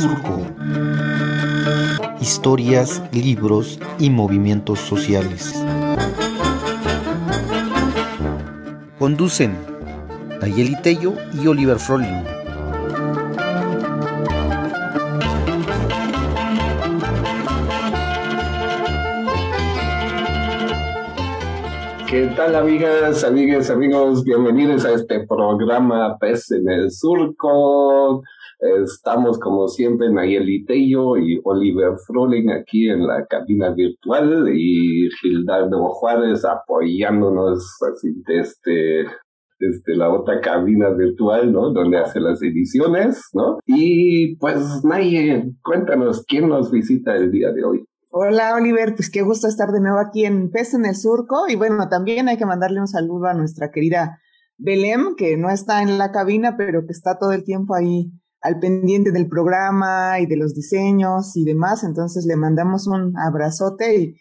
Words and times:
Surco. 0.00 0.46
Historias, 2.22 3.02
libros 3.12 3.78
y 3.98 4.08
movimientos 4.08 4.78
sociales. 4.78 5.52
Conducen 8.98 9.58
Nayeli 10.40 10.80
Tello 10.80 11.12
y 11.34 11.46
Oliver 11.46 11.78
Froling. 11.78 12.24
¿Qué 22.08 22.26
tal 22.34 22.56
amigas, 22.56 23.22
amigas, 23.22 23.68
amigos? 23.68 24.24
Bienvenidos 24.24 24.86
a 24.86 24.94
este 24.94 25.26
programa 25.26 26.16
Pez 26.18 26.50
en 26.52 26.70
el 26.70 26.90
Surco. 26.90 28.24
Estamos 28.60 29.38
como 29.38 29.68
siempre 29.68 30.12
Nayeli 30.12 30.66
Tello 30.66 31.16
y 31.16 31.40
Oliver 31.44 31.92
Froling 32.06 32.50
aquí 32.50 32.90
en 32.90 33.06
la 33.06 33.24
cabina 33.26 33.70
virtual 33.70 34.50
y 34.54 35.08
Gildardo 35.20 35.88
Juárez 35.88 36.44
apoyándonos 36.44 37.78
así 37.90 38.08
desde, 38.26 39.06
desde 39.58 39.96
la 39.96 40.12
otra 40.12 40.40
cabina 40.42 40.90
virtual, 40.90 41.50
¿no? 41.50 41.72
Donde 41.72 41.98
hace 41.98 42.20
las 42.20 42.42
ediciones, 42.42 43.22
¿no? 43.32 43.60
Y 43.64 44.36
pues 44.36 44.84
Nayeli, 44.84 45.56
cuéntanos 45.62 46.24
quién 46.28 46.48
nos 46.48 46.70
visita 46.70 47.16
el 47.16 47.30
día 47.32 47.52
de 47.52 47.64
hoy. 47.64 47.84
Hola 48.10 48.56
Oliver, 48.56 48.94
pues 48.94 49.08
qué 49.08 49.22
gusto 49.22 49.48
estar 49.48 49.70
de 49.70 49.80
nuevo 49.80 50.00
aquí 50.00 50.26
en 50.26 50.50
Pez 50.50 50.74
en 50.74 50.84
el 50.84 50.96
Surco 50.96 51.48
y 51.48 51.56
bueno, 51.56 51.88
también 51.88 52.28
hay 52.28 52.36
que 52.36 52.44
mandarle 52.44 52.80
un 52.80 52.88
saludo 52.88 53.26
a 53.26 53.34
nuestra 53.34 53.70
querida 53.70 54.18
Belém, 54.58 55.14
que 55.16 55.38
no 55.38 55.48
está 55.48 55.80
en 55.80 55.96
la 55.96 56.10
cabina, 56.10 56.56
pero 56.58 56.82
que 56.82 56.92
está 56.92 57.18
todo 57.18 57.32
el 57.32 57.44
tiempo 57.44 57.74
ahí 57.74 58.10
al 58.42 58.58
pendiente 58.58 59.12
del 59.12 59.28
programa 59.28 60.18
y 60.20 60.26
de 60.26 60.36
los 60.36 60.54
diseños 60.54 61.36
y 61.36 61.44
demás, 61.44 61.84
entonces 61.84 62.24
le 62.26 62.36
mandamos 62.36 62.86
un 62.86 63.12
abrazote 63.18 63.96
y 63.96 64.16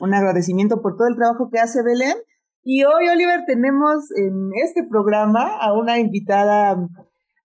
un 0.00 0.14
agradecimiento 0.14 0.82
por 0.82 0.96
todo 0.96 1.08
el 1.08 1.16
trabajo 1.16 1.48
que 1.50 1.58
hace 1.58 1.82
Belém. 1.82 2.16
Y 2.64 2.84
hoy, 2.84 3.08
Oliver, 3.08 3.40
tenemos 3.46 4.10
en 4.16 4.50
este 4.62 4.84
programa 4.88 5.56
a 5.60 5.72
una 5.72 5.98
invitada 5.98 6.76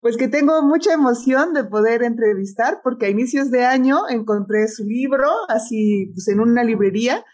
pues 0.00 0.16
que 0.16 0.28
tengo 0.28 0.62
mucha 0.62 0.92
emoción 0.92 1.52
de 1.52 1.64
poder 1.64 2.02
entrevistar 2.04 2.80
porque 2.84 3.06
a 3.06 3.08
inicios 3.08 3.50
de 3.50 3.64
año 3.64 4.08
encontré 4.08 4.68
su 4.68 4.84
libro 4.84 5.28
así 5.48 6.12
pues 6.14 6.28
en 6.28 6.38
una 6.38 6.62
librería. 6.62 7.24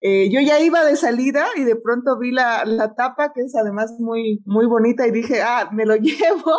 Eh, 0.00 0.30
yo 0.32 0.40
ya 0.40 0.58
iba 0.60 0.84
de 0.84 0.96
salida 0.96 1.46
y 1.56 1.64
de 1.64 1.76
pronto 1.76 2.18
vi 2.18 2.32
la, 2.32 2.64
la, 2.64 2.94
tapa 2.94 3.32
que 3.32 3.42
es 3.42 3.54
además 3.54 3.96
muy, 3.98 4.42
muy 4.46 4.66
bonita 4.66 5.06
y 5.06 5.10
dije, 5.10 5.42
ah, 5.42 5.70
me 5.72 5.84
lo 5.84 5.96
llevo. 5.96 6.52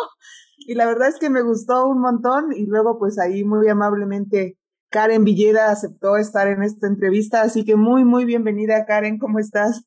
Y 0.60 0.74
la 0.74 0.86
verdad 0.86 1.08
es 1.08 1.18
que 1.18 1.30
me 1.30 1.42
gustó 1.42 1.86
un 1.86 2.00
montón 2.00 2.52
y 2.54 2.66
luego 2.66 2.98
pues 2.98 3.18
ahí 3.18 3.44
muy 3.44 3.68
amablemente 3.68 4.58
Karen 4.90 5.24
Villeda 5.24 5.70
aceptó 5.70 6.16
estar 6.16 6.48
en 6.48 6.62
esta 6.62 6.86
entrevista, 6.86 7.42
así 7.42 7.64
que 7.64 7.76
muy, 7.76 8.04
muy 8.04 8.24
bienvenida 8.24 8.84
Karen, 8.86 9.18
¿cómo 9.18 9.38
estás? 9.38 9.84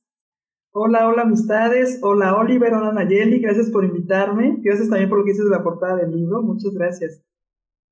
Hola, 0.71 1.07
hola 1.07 1.23
amistades, 1.23 1.99
hola 2.01 2.35
Oliver, 2.35 2.73
hola 2.73 2.93
Nayeli, 2.93 3.39
gracias 3.39 3.69
por 3.69 3.85
invitarme, 3.85 4.57
gracias 4.61 4.89
también 4.89 5.09
por 5.09 5.19
lo 5.19 5.25
que 5.25 5.31
dices 5.31 5.45
de 5.45 5.51
la 5.51 5.63
portada 5.63 5.97
del 5.97 6.11
libro, 6.11 6.41
muchas 6.41 6.73
gracias. 6.73 7.21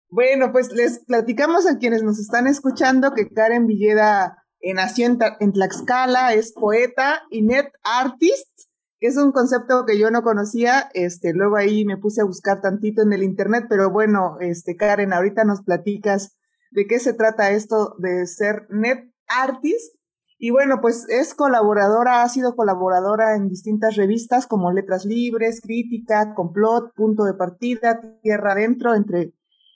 Bueno, 0.09 0.51
pues 0.51 0.71
les 0.71 1.05
platicamos 1.05 1.69
a 1.69 1.77
quienes 1.77 2.01
nos 2.01 2.19
están 2.19 2.47
escuchando 2.47 3.13
que 3.13 3.29
Karen 3.29 3.67
Villeda 3.67 4.43
eh, 4.59 4.73
nació 4.73 5.05
en, 5.05 5.19
en, 5.39 5.53
Tlaxcala, 5.53 6.33
es 6.33 6.53
poeta 6.53 7.21
y 7.29 7.43
net 7.43 7.71
artist, 7.83 8.49
es 9.07 9.17
un 9.17 9.31
concepto 9.31 9.85
que 9.85 9.97
yo 9.99 10.11
no 10.11 10.21
conocía, 10.21 10.89
este, 10.93 11.33
luego 11.33 11.57
ahí 11.57 11.85
me 11.85 11.97
puse 11.97 12.21
a 12.21 12.25
buscar 12.25 12.61
tantito 12.61 13.01
en 13.01 13.13
el 13.13 13.23
internet, 13.23 13.65
pero 13.67 13.89
bueno, 13.91 14.37
este, 14.39 14.75
Karen, 14.75 15.13
ahorita 15.13 15.43
nos 15.43 15.63
platicas 15.63 16.37
de 16.71 16.87
qué 16.87 16.99
se 16.99 17.13
trata 17.13 17.51
esto 17.51 17.95
de 17.99 18.27
ser 18.27 18.67
net 18.69 19.11
artist 19.27 19.95
y 20.43 20.49
bueno, 20.49 20.79
pues 20.81 21.07
es 21.07 21.35
colaboradora, 21.35 22.23
ha 22.23 22.29
sido 22.29 22.55
colaboradora 22.55 23.35
en 23.35 23.47
distintas 23.47 23.95
revistas 23.95 24.47
como 24.47 24.71
Letras 24.71 25.05
Libres, 25.05 25.61
Crítica, 25.61 26.33
Complot, 26.33 26.95
Punto 26.95 27.25
de 27.25 27.35
Partida, 27.35 28.01
Tierra 28.23 28.53
Adentro, 28.53 28.95
entre, 28.95 29.35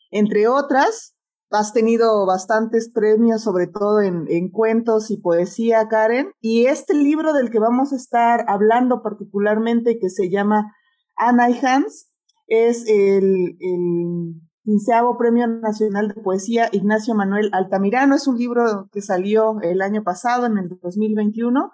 entre 0.10 0.48
otras. 0.48 1.15
Has 1.56 1.74
tenido 1.74 2.26
bastantes 2.26 2.92
premios, 2.92 3.42
sobre 3.42 3.68
todo 3.68 4.02
en, 4.02 4.26
en, 4.30 4.50
cuentos 4.50 5.10
y 5.10 5.18
poesía, 5.18 5.88
Karen. 5.88 6.32
Y 6.42 6.66
este 6.66 6.94
libro 6.94 7.34
del 7.34 7.50
que 7.50 7.60
vamos 7.60 7.94
a 7.94 7.96
estar 7.96 8.46
hablando 8.48 9.02
particularmente, 9.02 9.98
que 10.00 10.10
se 10.10 10.30
llama 10.30 10.74
Anna 11.16 11.50
y 11.50 11.60
Hans, 11.66 12.12
es 12.48 12.86
el, 12.88 13.58
el 13.60 14.42
quinceavo 14.64 15.18
Premio 15.18 15.48
Nacional 15.48 16.10
de 16.10 16.22
Poesía 16.22 16.70
Ignacio 16.72 17.16
Manuel 17.16 17.50
Altamirano. 17.54 18.16
Es 18.16 18.28
un 18.28 18.38
libro 18.38 18.90
que 18.92 19.02
salió 19.02 19.62
el 19.62 19.82
año 19.82 20.04
pasado, 20.04 20.48
en 20.48 20.58
el 20.58 20.70
2021. 20.82 21.72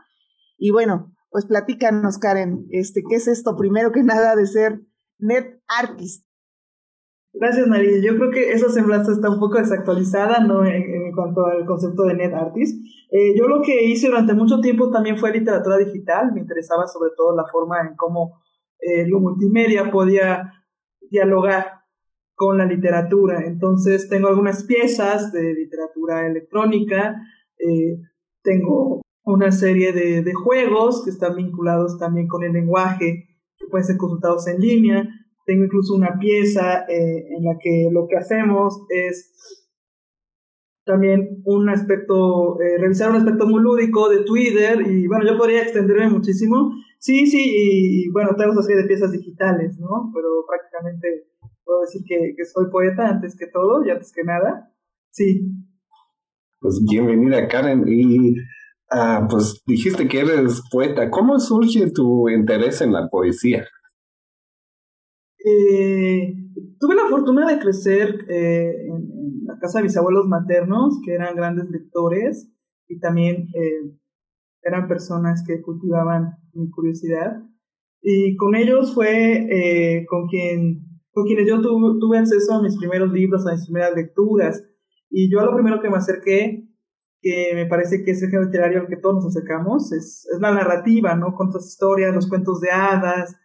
Y 0.58 0.72
bueno, 0.72 1.12
pues 1.32 1.46
platícanos, 1.46 2.18
Karen, 2.20 2.68
este, 2.70 3.02
¿qué 3.10 3.16
es 3.16 3.28
esto 3.28 3.56
primero 3.56 3.92
que 3.92 4.04
nada 4.04 4.36
de 4.36 4.46
ser 4.46 4.82
net 5.18 5.60
artist? 5.68 6.26
Gracias, 7.34 7.66
María. 7.68 8.02
Yo 8.02 8.18
creo 8.18 8.30
que 8.30 8.52
esa 8.52 8.70
semblanza 8.70 9.14
está 9.14 9.30
un 9.30 9.40
poco 9.40 9.58
desactualizada 9.58 10.40
¿no? 10.42 10.66
en, 10.66 11.12
cuanto 11.14 11.46
al 11.46 11.66
concepto 11.66 12.04
de 12.04 12.16
net 12.16 12.34
artist. 12.34 12.84
Eh, 13.10 13.38
yo 13.38 13.48
lo 13.48 13.62
que 13.62 13.86
hice 13.86 14.08
durante 14.08 14.34
mucho 14.34 14.60
tiempo 14.60 14.92
también 14.92 15.18
fue 15.18 15.32
literatura 15.32 15.78
digital. 15.78 16.34
Me 16.34 16.42
interesaba 16.42 16.88
sobre 16.88 17.12
todo 17.16 17.36
la 17.36 17.46
forma 17.50 17.80
en 17.82 17.96
cómo 17.96 18.42
eh, 18.80 19.08
lo 19.08 19.20
multimedia 19.20 19.90
podía 19.92 20.52
dialogar 21.10 21.82
con 22.36 22.58
la 22.58 22.66
literatura. 22.66 23.46
Entonces 23.46 24.10
tengo 24.10 24.28
algunas 24.28 24.64
piezas 24.66 25.32
de 25.32 25.54
literatura 25.54 26.28
electrónica, 26.28 27.22
eh, 27.60 28.00
tengo 28.44 29.02
una 29.24 29.52
serie 29.52 29.94
de, 29.94 30.22
de, 30.24 30.34
juegos 30.34 31.04
que 31.04 31.12
están 31.12 31.36
vinculados 31.36 32.00
también 32.00 32.28
con 32.28 32.44
el 32.44 32.54
lenguaje, 32.54 33.28
que 33.58 33.68
pueden 33.68 33.86
ser 33.86 33.98
consultados 33.98 34.48
en 34.48 34.60
línea. 34.60 35.08
Tengo 35.46 35.66
incluso 35.66 35.96
una 35.96 36.18
pieza 36.20 36.86
eh, 36.88 37.26
en 37.38 37.44
la 37.44 37.58
que 37.60 37.90
lo 37.92 38.08
que 38.08 38.18
hacemos 38.18 38.86
es 38.90 39.32
también 40.86 41.42
un 41.46 41.70
aspecto, 41.70 42.60
eh, 42.60 42.78
revisar 42.80 43.12
un 43.12 43.18
aspecto 43.18 43.46
muy 43.48 43.62
lúdico 43.62 44.10
de 44.10 44.24
Twitter 44.24 44.82
y 44.88 45.08
bueno, 45.08 45.26
yo 45.26 45.38
podría 45.38 45.62
extenderme 45.62 46.10
muchísimo. 46.10 46.72
Sí, 47.00 47.28
sí, 47.28 47.40
y 47.44 48.10
bueno, 48.10 48.32
tengo 48.38 48.54
esa 48.54 48.64
serie 48.64 48.82
de 48.84 48.88
piezas 48.88 49.12
digitales, 49.12 49.78
¿no? 49.80 50.12
Pero 50.14 50.28
prácticamente 50.48 51.28
puedo 51.64 51.82
decir 51.82 52.02
que, 52.08 52.46
soy 52.46 52.70
poeta 52.70 53.08
antes 53.08 53.36
que 53.38 53.48
todo 53.48 53.86
y 53.86 53.90
antes 53.90 54.12
que 54.12 54.24
nada. 54.24 54.72
Sí. 55.12 55.52
Pues 56.60 56.84
bienvenida, 56.90 57.48
Karen. 57.48 57.86
Y 57.88 58.32
uh, 58.92 59.28
pues 59.30 59.64
dijiste 59.66 60.08
que 60.08 60.20
eres 60.20 60.62
poeta. 60.72 61.10
¿Cómo 61.10 61.40
surge 61.40 61.92
tu 61.92 62.30
interés 62.30 62.82
en 62.82 62.94
la 62.94 63.08
poesía? 63.10 63.66
Eh, 65.44 66.34
tuve 66.80 66.96
la 66.96 67.10
fortuna 67.10 67.48
de 67.48 67.60
crecer 67.60 68.26
eh, 68.30 68.88
en, 68.88 69.46
la 69.46 69.58
casa 69.60 69.80
de 69.80 69.86
mis 69.86 69.98
abuelos 69.98 70.28
maternos, 70.28 71.00
que 71.04 71.14
eran 71.14 71.36
grandes 71.36 71.70
lectores 71.70 72.52
y 72.88 73.00
también 73.00 73.48
eh, 73.54 73.98
eran 74.62 74.88
personas 74.88 75.44
que 75.46 75.62
cultivaban 75.62 76.36
mi 76.54 76.70
curiosidad. 76.70 77.44
Y 78.02 78.36
con 78.36 78.56
ellos 78.56 78.94
fue 78.94 79.48
eh, 79.50 80.06
con 80.08 80.28
quien 80.28 80.92
con 81.14 81.26
quienes 81.26 81.48
yo 81.48 81.62
tuve, 81.62 82.18
acceso 82.18 82.54
a 82.54 82.62
mis 82.62 82.78
primeros 82.78 83.12
libros, 83.12 83.46
a 83.46 83.52
mis 83.52 83.66
primeras 83.66 83.94
lecturas. 83.96 84.64
Y 85.10 85.30
yo 85.30 85.42
a 85.42 85.46
lo 85.46 85.54
primero 85.54 85.82
que 85.82 85.90
me 85.90 85.98
acerqué, 85.98 86.70
que 87.22 87.52
me 87.54 87.66
parece 87.66 88.04
que 88.04 88.12
es 88.12 88.24
el 88.24 88.30
género 88.30 88.46
literario 88.46 88.80
al 88.80 88.88
que 88.88 88.96
todos 88.96 89.16
nos 89.16 89.36
acercamos, 89.36 89.92
es, 89.92 90.26
es 90.34 90.40
la 90.40 90.54
narrativa, 90.54 91.16
¿no? 91.16 91.34
Con 91.34 91.50
historias, 91.50 92.16
los 92.16 92.30
cuentos 92.30 92.62
de 92.62 92.72
hadas, 92.72 93.36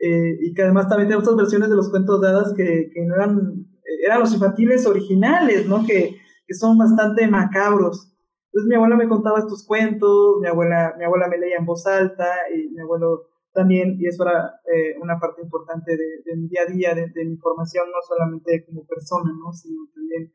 eh, 0.00 0.38
y 0.40 0.54
que 0.54 0.62
además 0.62 0.88
también 0.88 1.08
tenemos 1.08 1.28
otras 1.28 1.44
versiones 1.44 1.68
de 1.68 1.76
los 1.76 1.90
cuentos 1.90 2.20
de 2.20 2.56
que, 2.56 2.90
que 2.92 3.04
no 3.04 3.14
eran, 3.14 3.66
eran 4.04 4.20
los 4.20 4.32
infantiles 4.32 4.86
originales, 4.86 5.66
¿no? 5.66 5.84
Que, 5.86 6.16
que 6.46 6.54
son 6.54 6.78
bastante 6.78 7.28
macabros. 7.28 8.12
Entonces 8.46 8.68
mi 8.68 8.74
abuela 8.74 8.96
me 8.96 9.08
contaba 9.08 9.38
estos 9.38 9.64
cuentos, 9.64 10.38
mi 10.40 10.48
abuela, 10.48 10.94
mi 10.98 11.04
abuela 11.04 11.28
me 11.28 11.38
leía 11.38 11.56
en 11.58 11.66
voz 11.66 11.86
alta 11.86 12.26
y 12.52 12.68
mi 12.70 12.80
abuelo 12.80 13.28
también, 13.52 13.96
y 13.98 14.06
eso 14.06 14.24
era 14.24 14.60
eh, 14.72 14.96
una 15.00 15.18
parte 15.18 15.42
importante 15.42 15.96
de, 15.96 16.36
mi 16.36 16.48
día 16.48 16.62
a 16.62 16.72
día, 16.72 16.94
de, 16.94 17.24
mi 17.24 17.36
formación, 17.36 17.86
no 17.88 17.98
solamente 18.06 18.64
como 18.64 18.86
persona, 18.86 19.32
¿no? 19.32 19.52
sino 19.52 19.86
también 19.94 20.32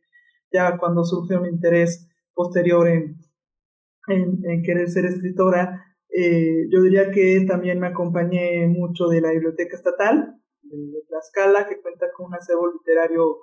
ya 0.52 0.78
cuando 0.78 1.04
surge 1.04 1.38
un 1.38 1.48
interés 1.48 2.10
posterior 2.34 2.88
en, 2.88 3.18
en, 4.08 4.64
querer 4.64 4.90
ser 4.90 5.06
escritora, 5.06 5.95
eh, 6.18 6.68
yo 6.70 6.82
diría 6.82 7.12
que 7.12 7.46
también 7.48 7.80
me 7.80 7.88
acompañé 7.88 8.68
mucho 8.68 9.08
de 9.08 9.22
la 9.22 9.32
Biblioteca 9.32 9.76
Estatal 9.76 10.36
de, 10.64 11.04
Tlaxcala, 11.08 11.68
que 11.68 11.82
cuenta 11.82 12.08
con 12.16 12.28
un 12.28 12.36
acervo 12.36 12.72
literario, 12.72 13.38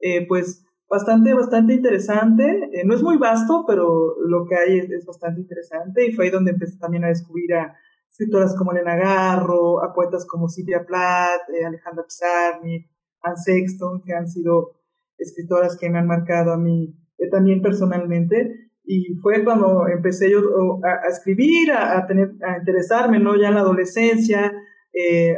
eh, 0.00 0.26
pues, 0.26 0.64
bastante, 0.88 1.34
bastante 1.34 1.74
interesante. 1.74 2.70
no 2.84 2.94
es 2.94 3.02
muy 3.02 3.16
vasto, 3.16 3.64
pero 3.66 4.16
lo 4.26 4.46
que 4.46 4.56
hay 4.56 4.78
es, 4.78 4.90
es, 4.90 5.06
bastante 5.06 5.40
interesante 5.40 6.06
y 6.06 6.12
fue 6.12 6.26
ahí 6.26 6.30
donde 6.30 6.52
empecé 6.52 6.78
también 6.78 7.04
a 7.04 7.08
descubrir 7.08 7.54
a, 7.54 7.76
escritoras 8.18 8.56
como 8.56 8.72
Elena 8.72 8.96
Garro, 8.96 9.82
a 9.82 9.92
poetas 9.94 10.26
como 10.26 10.48
Silvia 10.48 10.84
Plath, 10.84 11.48
eh, 11.54 11.64
Alejandra 11.64 12.04
Pizarnik, 12.04 12.90
Anne 13.22 13.36
Sexton, 13.36 14.02
que 14.04 14.12
han 14.12 14.28
sido 14.28 14.72
escritoras 15.18 15.76
que 15.76 15.88
me 15.88 15.98
han 15.98 16.06
marcado 16.08 16.52
a 16.52 16.56
mí 16.56 16.96
eh, 17.18 17.28
también 17.30 17.62
personalmente. 17.62 18.67
Y 18.90 19.16
fue 19.16 19.44
cuando 19.44 19.86
empecé 19.86 20.30
yo 20.30 20.40
a, 20.82 21.08
escribir, 21.08 21.70
a, 21.72 22.06
tener, 22.06 22.30
a 22.42 22.56
interesarme, 22.56 23.18
¿no? 23.18 23.36
Ya 23.36 23.48
en 23.48 23.56
la 23.56 23.60
adolescencia, 23.60 24.50
eh, 24.94 25.36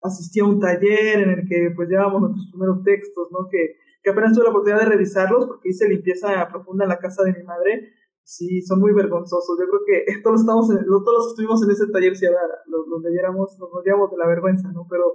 asistí 0.00 0.40
a 0.40 0.46
un 0.46 0.58
taller 0.58 1.20
en 1.20 1.30
el 1.32 1.46
que 1.46 1.70
pues 1.76 1.90
llevábamos 1.90 2.22
nuestros 2.22 2.50
primeros 2.50 2.82
textos, 2.82 3.28
¿no? 3.30 3.46
Que, 3.50 3.76
que 4.02 4.10
apenas 4.10 4.32
tuve 4.32 4.44
la 4.44 4.50
oportunidad 4.52 4.80
de 4.80 4.88
revisarlos 4.88 5.48
porque 5.48 5.68
hice 5.68 5.86
limpieza 5.86 6.48
profunda 6.48 6.86
en 6.86 6.88
la 6.88 6.98
casa 6.98 7.22
de 7.24 7.34
mi 7.34 7.42
madre. 7.42 7.92
Sí, 8.24 8.62
son 8.62 8.80
muy 8.80 8.94
vergonzosos. 8.94 9.58
Yo 9.60 9.66
creo 9.68 9.82
que 9.84 10.20
todos, 10.22 10.40
estamos 10.40 10.68
todos 10.68 10.80
los 10.80 11.26
que 11.26 11.30
estuvimos 11.32 11.62
en 11.62 11.72
ese 11.72 11.92
taller, 11.92 12.16
si 12.16 12.24
ahora 12.24 12.40
los, 12.68 12.88
los 12.88 13.02
leyéramos, 13.02 13.54
nos 13.58 13.70
moríamos 13.70 14.10
de 14.10 14.16
la 14.16 14.28
vergüenza, 14.28 14.72
¿no? 14.72 14.86
Pero 14.88 15.12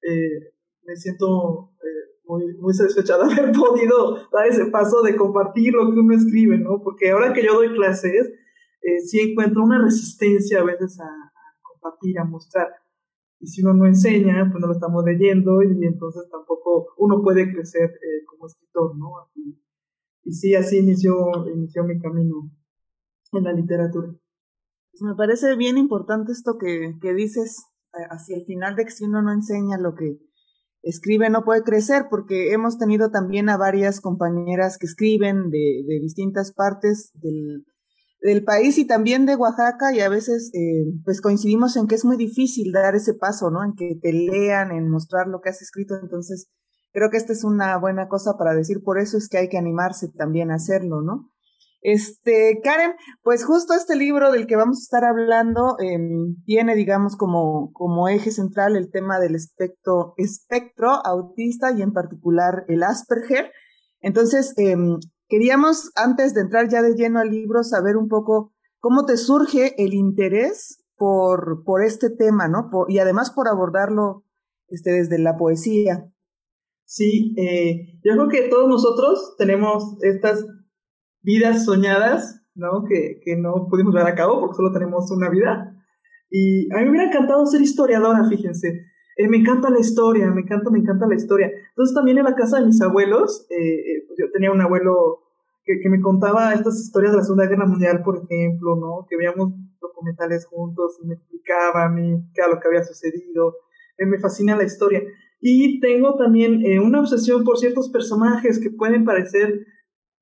eh, 0.00 0.56
me 0.84 0.96
siento 0.96 1.74
eh, 1.84 2.07
muy, 2.28 2.54
muy 2.58 2.74
satisfecha 2.74 3.16
de 3.18 3.24
haber 3.24 3.52
podido 3.52 4.28
dar 4.30 4.46
ese 4.46 4.66
paso 4.66 5.02
de 5.02 5.16
compartir 5.16 5.72
lo 5.72 5.90
que 5.90 5.98
uno 5.98 6.14
escribe, 6.14 6.58
¿no? 6.58 6.80
Porque 6.82 7.10
ahora 7.10 7.32
que 7.32 7.44
yo 7.44 7.54
doy 7.54 7.74
clases, 7.74 8.28
eh, 8.82 9.00
sí 9.00 9.18
encuentro 9.20 9.64
una 9.64 9.82
resistencia 9.82 10.60
a 10.60 10.64
veces 10.64 11.00
a, 11.00 11.04
a, 11.06 11.62
compartir, 11.62 12.18
a 12.18 12.24
mostrar. 12.24 12.68
Y 13.40 13.46
si 13.46 13.62
uno 13.62 13.74
no 13.74 13.86
enseña, 13.86 14.48
pues 14.50 14.60
no 14.60 14.66
lo 14.66 14.74
estamos 14.74 15.04
leyendo 15.04 15.62
y 15.62 15.86
entonces 15.86 16.28
tampoco 16.30 16.88
uno 16.98 17.22
puede 17.22 17.50
crecer 17.52 17.90
eh, 17.90 18.24
como 18.26 18.46
escritor, 18.46 18.96
¿no? 18.96 19.10
Y, 19.34 19.58
y, 20.24 20.32
sí, 20.32 20.54
así 20.54 20.78
inició, 20.78 21.14
inició 21.52 21.84
mi 21.84 21.98
camino 22.00 22.50
en 23.32 23.44
la 23.44 23.52
literatura. 23.52 24.08
Pues 24.90 25.02
me 25.02 25.14
parece 25.14 25.56
bien 25.56 25.78
importante 25.78 26.32
esto 26.32 26.58
que, 26.58 26.96
que 27.00 27.14
dices 27.14 27.64
hacia 28.10 28.36
el 28.36 28.44
final 28.44 28.76
de 28.76 28.84
que 28.84 28.90
si 28.90 29.04
uno 29.04 29.22
no 29.22 29.32
enseña 29.32 29.78
lo 29.78 29.94
que 29.94 30.18
escribe 30.82 31.30
no 31.30 31.44
puede 31.44 31.62
crecer, 31.62 32.06
porque 32.10 32.52
hemos 32.52 32.78
tenido 32.78 33.10
también 33.10 33.48
a 33.48 33.56
varias 33.56 34.00
compañeras 34.00 34.78
que 34.78 34.86
escriben 34.86 35.50
de, 35.50 35.84
de 35.86 36.00
distintas 36.00 36.52
partes 36.52 37.10
del, 37.14 37.66
del, 38.20 38.44
país 38.44 38.78
y 38.78 38.86
también 38.86 39.26
de 39.26 39.36
Oaxaca 39.36 39.92
y 39.92 40.00
a 40.00 40.08
veces 40.08 40.50
eh, 40.54 40.84
pues 41.04 41.20
coincidimos 41.20 41.76
en 41.76 41.86
que 41.86 41.94
es 41.94 42.04
muy 42.04 42.16
difícil 42.16 42.72
dar 42.72 42.94
ese 42.94 43.14
paso, 43.14 43.50
¿no? 43.50 43.64
En 43.64 43.74
que 43.74 43.98
te 44.00 44.12
lean, 44.12 44.70
en 44.70 44.88
mostrar 44.88 45.26
lo 45.26 45.40
que 45.40 45.50
has 45.50 45.62
escrito, 45.62 45.94
entonces 46.00 46.48
creo 46.92 47.10
que 47.10 47.16
esta 47.16 47.32
es 47.32 47.44
una 47.44 47.76
buena 47.78 48.08
cosa 48.08 48.36
para 48.38 48.54
decir, 48.54 48.82
por 48.82 48.98
eso 48.98 49.18
es 49.18 49.28
que 49.28 49.38
hay 49.38 49.48
que 49.48 49.58
animarse 49.58 50.08
también 50.08 50.50
a 50.50 50.56
hacerlo, 50.56 51.02
¿no? 51.02 51.30
Este, 51.80 52.60
Karen, 52.62 52.92
pues 53.22 53.44
justo 53.44 53.72
este 53.74 53.94
libro 53.94 54.32
del 54.32 54.46
que 54.46 54.56
vamos 54.56 54.78
a 54.78 54.82
estar 54.82 55.04
hablando 55.04 55.76
em, 55.78 56.36
tiene, 56.44 56.74
digamos, 56.74 57.16
como, 57.16 57.70
como 57.72 58.08
eje 58.08 58.32
central 58.32 58.76
el 58.76 58.90
tema 58.90 59.20
del 59.20 59.36
espectro, 59.36 60.14
espectro 60.16 60.90
autista 61.04 61.72
y 61.72 61.82
en 61.82 61.92
particular 61.92 62.64
el 62.68 62.82
Asperger. 62.82 63.52
Entonces, 64.00 64.54
em, 64.56 64.98
queríamos, 65.28 65.92
antes 65.94 66.34
de 66.34 66.40
entrar 66.40 66.68
ya 66.68 66.82
de 66.82 66.94
lleno 66.94 67.20
al 67.20 67.30
libro, 67.30 67.62
saber 67.62 67.96
un 67.96 68.08
poco 68.08 68.52
cómo 68.80 69.04
te 69.04 69.16
surge 69.16 69.74
el 69.82 69.94
interés 69.94 70.84
por, 70.96 71.62
por 71.64 71.84
este 71.84 72.10
tema, 72.10 72.48
¿no? 72.48 72.70
y 72.88 72.98
además 72.98 73.30
por 73.30 73.48
abordarlo 73.48 74.24
este, 74.66 74.90
desde 74.90 75.18
la 75.18 75.36
poesía. 75.36 76.10
Sí, 76.84 77.34
eh, 77.36 78.00
yo 78.02 78.14
creo 78.14 78.28
que 78.28 78.48
todos 78.48 78.68
nosotros 78.68 79.34
tenemos 79.36 79.96
estas 80.00 80.44
vidas 81.22 81.64
soñadas, 81.64 82.42
¿no? 82.54 82.84
Que, 82.88 83.20
que 83.24 83.36
no 83.36 83.68
pudimos 83.68 83.94
llevar 83.94 84.12
a 84.12 84.16
cabo 84.16 84.40
porque 84.40 84.56
solo 84.56 84.72
tenemos 84.72 85.10
una 85.10 85.30
vida. 85.30 85.74
Y 86.30 86.72
a 86.72 86.78
mí 86.78 86.84
me 86.84 86.90
hubiera 86.90 87.08
encantado 87.08 87.46
ser 87.46 87.62
historiadora, 87.62 88.28
fíjense. 88.28 88.86
Eh, 89.18 89.28
me 89.28 89.38
encanta 89.38 89.68
la 89.68 89.80
historia, 89.80 90.30
me 90.30 90.42
encanta, 90.42 90.70
me 90.70 90.78
encanta 90.78 91.08
la 91.08 91.16
historia. 91.16 91.50
Entonces 91.70 91.92
también 91.92 92.18
en 92.18 92.24
la 92.24 92.36
casa 92.36 92.60
de 92.60 92.66
mis 92.66 92.80
abuelos, 92.80 93.46
eh, 93.50 93.56
eh, 93.56 94.04
pues 94.06 94.16
yo 94.16 94.30
tenía 94.32 94.52
un 94.52 94.60
abuelo 94.60 95.24
que, 95.64 95.80
que, 95.80 95.88
me 95.88 96.00
contaba 96.00 96.54
estas 96.54 96.78
historias 96.78 97.12
de 97.12 97.18
la 97.18 97.24
Segunda 97.24 97.46
Guerra 97.46 97.66
Mundial, 97.66 98.02
por 98.04 98.22
ejemplo, 98.22 98.76
¿no? 98.76 99.06
Que 99.10 99.16
veíamos 99.16 99.52
documentales 99.80 100.46
juntos 100.46 101.00
y 101.02 101.08
me 101.08 101.14
explicaba 101.14 101.86
a 101.86 101.88
mí 101.88 102.30
qué 102.32 102.42
era 102.42 102.54
lo 102.54 102.60
que 102.60 102.68
había 102.68 102.84
sucedido. 102.84 103.56
me 103.98 104.20
fascina 104.20 104.56
la 104.56 104.62
historia. 104.62 105.02
Y 105.40 105.80
tengo 105.80 106.16
también 106.16 106.62
una 106.80 107.00
obsesión 107.00 107.42
por 107.42 107.58
ciertos 107.58 107.90
personajes 107.90 108.60
que 108.60 108.70
pueden 108.70 109.04
parecer 109.04 109.66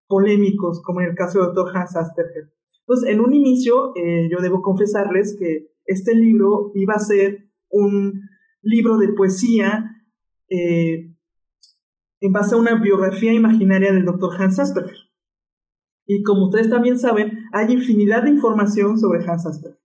polémicos, 0.07 0.83
como 0.83 1.01
en 1.01 1.09
el 1.09 1.15
caso 1.15 1.39
del 1.39 1.55
doctor 1.55 1.77
Hans 1.77 1.97
Asperger. 1.97 2.53
Entonces, 2.81 3.11
en 3.11 3.21
un 3.21 3.35
inicio, 3.35 3.93
eh, 3.97 4.29
yo 4.31 4.41
debo 4.41 4.63
confesarles 4.63 5.37
que 5.39 5.73
este 5.85 6.15
libro 6.15 6.71
iba 6.75 6.95
a 6.95 7.01
ser 7.01 7.51
un 7.69 8.21
libro 8.63 8.97
de 8.99 9.13
poesía 9.13 10.05
eh, 10.49 11.13
en 12.21 12.33
base 12.33 12.55
a 12.55 12.59
una 12.59 12.81
biografía 12.81 13.33
imaginaria 13.33 13.93
del 13.93 14.05
doctor 14.05 14.31
Hans 14.39 14.59
Asperger. 14.59 14.97
Y 16.07 16.23
como 16.23 16.47
ustedes 16.47 16.71
también 16.71 16.99
saben, 16.99 17.45
hay 17.53 17.73
infinidad 17.73 18.23
de 18.23 18.31
información 18.31 18.99
sobre 18.99 19.25
Hans 19.29 19.47
Asperger. 19.47 19.81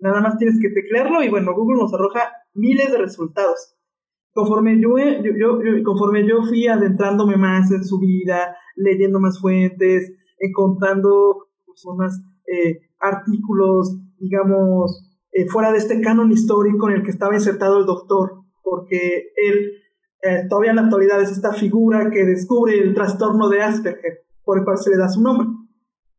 Nada 0.00 0.22
más 0.22 0.38
tienes 0.38 0.58
que 0.60 0.70
teclearlo 0.70 1.22
y 1.22 1.28
bueno, 1.28 1.54
Google 1.54 1.82
nos 1.82 1.92
arroja 1.92 2.32
miles 2.54 2.90
de 2.90 2.98
resultados. 2.98 3.76
Conforme 4.32 4.80
yo, 4.80 4.96
yo, 4.98 5.58
conforme 5.84 6.26
yo 6.26 6.42
fui 6.42 6.66
adentrándome 6.66 7.36
más 7.36 7.70
en 7.70 7.84
su 7.84 7.98
vida, 7.98 8.56
leyendo 8.82 9.20
más 9.20 9.40
fuentes, 9.40 10.12
encontrando 10.38 11.48
personas, 11.66 12.20
eh, 12.46 12.80
artículos, 12.98 13.96
digamos, 14.18 15.06
eh, 15.32 15.46
fuera 15.48 15.72
de 15.72 15.78
este 15.78 16.00
canon 16.00 16.32
histórico 16.32 16.88
en 16.88 16.96
el 16.96 17.02
que 17.02 17.10
estaba 17.10 17.34
insertado 17.34 17.78
el 17.78 17.86
doctor, 17.86 18.42
porque 18.62 19.32
él 19.36 19.72
eh, 20.22 20.46
todavía 20.48 20.70
en 20.70 20.76
la 20.76 20.82
actualidad 20.82 21.22
es 21.22 21.30
esta 21.30 21.52
figura 21.52 22.10
que 22.10 22.24
descubre 22.24 22.78
el 22.78 22.94
trastorno 22.94 23.48
de 23.48 23.62
Asperger, 23.62 24.24
por 24.44 24.58
el 24.58 24.64
cual 24.64 24.78
se 24.78 24.90
le 24.90 24.96
da 24.96 25.08
su 25.08 25.22
nombre 25.22 25.46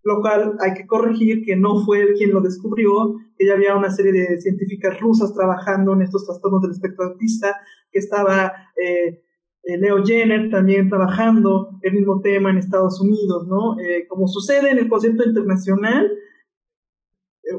lo 0.04 0.22
cual 0.22 0.58
hay 0.60 0.74
que 0.74 0.88
corregir 0.88 1.44
que 1.46 1.56
no 1.56 1.84
fue 1.86 2.02
él 2.02 2.14
quien 2.18 2.32
lo 2.32 2.42
descubrió, 2.42 3.16
que 3.38 3.46
ya 3.46 3.54
había 3.54 3.76
una 3.76 3.92
serie 3.92 4.12
de 4.12 4.42
científicas 4.42 5.00
rusas 5.00 5.34
trabajando 5.34 5.94
en 5.94 6.02
estos 6.02 6.26
trastornos 6.26 6.62
del 6.62 6.72
espectro 6.72 7.06
autista, 7.06 7.56
que 7.92 8.00
estaba 8.00 8.52
eh, 8.82 9.24
eh, 9.64 9.78
Leo 9.78 10.04
Jenner 10.04 10.50
también 10.50 10.90
trabajando 10.90 11.80
el 11.82 11.94
mismo 11.94 12.22
tema 12.22 12.50
en 12.50 12.58
Estados 12.58 13.00
Unidos, 13.02 13.48
¿no? 13.48 13.80
Eh, 13.80 14.08
como 14.08 14.28
sucede 14.28 14.72
en 14.72 14.80
el 14.80 14.90
concepto 14.90 15.24
internacional, 15.24 16.10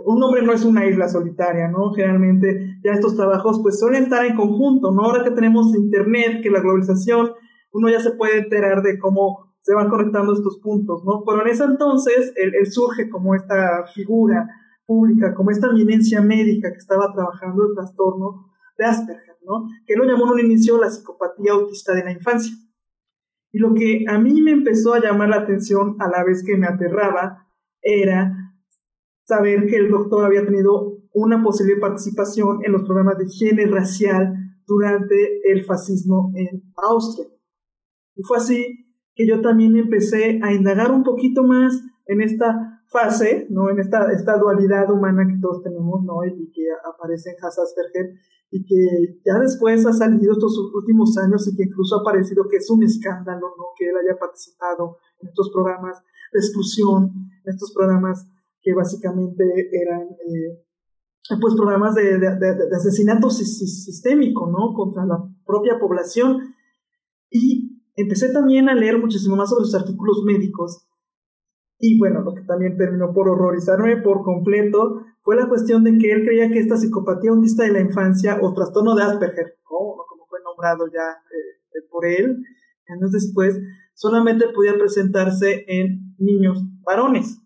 un 0.05 0.23
hombre 0.23 0.43
no 0.43 0.53
es 0.53 0.65
una 0.65 0.87
isla 0.87 1.09
solitaria, 1.09 1.69
¿no? 1.69 1.93
Generalmente 1.93 2.79
ya 2.85 2.93
estos 2.93 3.17
trabajos 3.17 3.61
pues 3.63 3.79
suelen 3.79 4.05
estar 4.05 4.25
en 4.25 4.37
conjunto, 4.37 4.91
¿no? 4.93 5.03
Ahora 5.03 5.25
que 5.25 5.31
tenemos 5.31 5.75
internet, 5.75 6.41
que 6.43 6.51
la 6.51 6.61
globalización, 6.61 7.33
uno 7.73 7.89
ya 7.89 8.01
se 8.01 8.13
puede 8.13 8.39
enterar 8.39 8.83
de 8.83 8.99
cómo 8.99 9.53
se 9.63 9.75
van 9.75 9.89
conectando 9.89 10.33
estos 10.33 10.59
puntos, 10.61 11.05
¿no? 11.05 11.23
Pero 11.25 11.43
en 11.43 11.49
ese 11.49 11.65
entonces 11.65 12.33
él, 12.37 12.53
surge 12.67 13.09
como 13.09 13.35
esta 13.35 13.87
figura 13.95 14.49
pública, 14.87 15.35
como 15.35 15.51
esta 15.51 15.69
eminencia 15.69 16.21
médica 16.21 16.71
que 16.71 16.79
estaba 16.79 17.13
trabajando 17.13 17.67
el 17.67 17.75
trastorno 17.75 18.51
de 18.77 18.85
Asperger, 18.85 19.32
¿no? 19.45 19.69
Que 19.87 19.97
lo 19.97 20.05
llamó 20.05 20.25
en 20.27 20.33
un 20.33 20.41
inicio 20.41 20.81
la 20.81 20.91
psicopatía 20.91 21.53
autista 21.53 21.95
de 21.95 22.05
la 22.05 22.13
infancia. 22.13 22.55
Y 23.53 23.59
lo 23.59 23.75
que 23.75 24.05
a 24.09 24.19
mí 24.19 24.41
me 24.41 24.53
empezó 24.53 24.95
a 24.95 25.01
llamar 25.01 25.29
la 25.29 25.37
atención 25.37 25.97
a 26.01 26.09
la 26.09 26.25
vez 26.25 26.43
que 26.45 26.57
me 26.57 26.67
aterraba 26.67 27.47
era 27.83 28.33
saber 29.25 29.67
que 29.67 29.77
el 29.77 29.91
doctor 29.91 30.25
había 30.25 30.45
tenido 30.45 30.99
una 31.13 31.43
posible 31.43 31.77
participación 31.77 32.65
en 32.65 32.73
los 32.73 32.83
problemas 32.83 33.19
de 33.19 33.27
higiene 33.27 33.67
racial 33.67 34.35
durante 34.67 35.51
el 35.51 35.65
fascismo 35.65 36.33
en 36.35 36.63
Austria. 36.77 37.29
Y 38.15 38.23
fue 38.23 38.39
así 38.39 38.87
que 39.15 39.27
yo 39.27 39.41
también 39.43 39.77
empecé 39.77 40.41
a 40.43 40.53
indagar 40.53 40.91
un 40.91 41.03
poquito 41.03 41.43
más 41.43 41.83
en 42.07 42.23
esta 42.23 42.83
fase, 42.87 43.47
¿no? 43.51 43.71
En 43.71 43.79
esta, 43.79 44.11
esta 44.13 44.39
dualidad 44.39 44.91
humana 44.91 45.27
que 45.27 45.41
todos 45.41 45.63
tenemos, 45.63 46.03
¿no? 46.05 46.25
Y 46.25 46.51
que 46.53 46.69
aparece 46.85 47.31
en 47.31 47.45
Asperger 47.45 48.15
y 48.55 48.67
que 48.67 49.21
ya 49.25 49.39
después 49.39 49.85
ha 49.87 49.95
salido 49.95 50.35
estos 50.35 50.59
últimos 50.75 51.17
años 51.17 51.49
y 51.49 51.57
que 51.57 51.65
incluso 51.65 51.97
ha 51.97 52.01
aparecido 52.01 52.45
que 52.51 52.59
es 52.59 52.69
un 52.69 52.83
escándalo, 52.83 53.55
¿no? 53.57 53.65
Que 53.79 53.89
él 53.89 53.97
haya 53.97 54.19
participado 54.19 54.99
en 55.21 55.29
estos 55.29 55.51
programas 55.51 56.03
de 56.35 56.39
exclusión, 56.39 57.11
en 57.45 57.51
estos 57.51 57.73
programas 57.73 58.29
que 58.61 58.75
básicamente 58.75 59.43
eran, 59.73 60.03
eh, 60.03 60.67
pues, 61.41 61.55
programas 61.55 61.95
de, 61.95 62.19
de, 62.19 62.37
de 62.37 62.77
asesinato 62.77 63.31
sistémico, 63.31 64.47
¿no? 64.47 64.75
Contra 64.75 65.07
la 65.07 65.25
propia 65.47 65.79
población. 65.81 66.55
Y 67.31 67.81
empecé 67.97 68.35
también 68.35 68.69
a 68.69 68.75
leer 68.75 68.99
muchísimo 68.99 69.35
más 69.35 69.49
sobre 69.49 69.63
los 69.63 69.75
artículos 69.75 70.25
médicos. 70.27 70.87
Y 71.79 71.99
bueno, 71.99 72.21
lo 72.21 72.35
que 72.35 72.43
también 72.43 72.77
terminó 72.77 73.15
por 73.15 73.31
horrorizarme 73.31 73.97
por 74.03 74.23
completo 74.23 75.07
fue 75.23 75.37
la 75.37 75.49
cuestión 75.49 75.85
de 75.85 75.99
que 75.99 76.13
él 76.13 76.25
creía 76.25 76.51
que 76.51 76.59
esta 76.59 76.77
psicopatía 76.77 77.31
autista 77.31 77.65
de 77.65 77.73
la 77.73 77.81
infancia 77.81 78.39
o 78.43 78.53
trastorno 78.55 78.95
de 78.95 79.03
Asperger, 79.03 79.59
como 79.63 80.05
fue 80.29 80.41
nombrado 80.45 80.87
ya 80.87 81.11
eh, 81.31 81.79
eh, 81.79 81.87
por 81.91 82.07
él, 82.07 82.43
años 82.89 83.13
después, 83.13 83.59
solamente 83.95 84.47
podía 84.55 84.75
presentarse 84.75 85.65
en 85.69 86.15
niños 86.19 86.63
varones, 86.85 87.41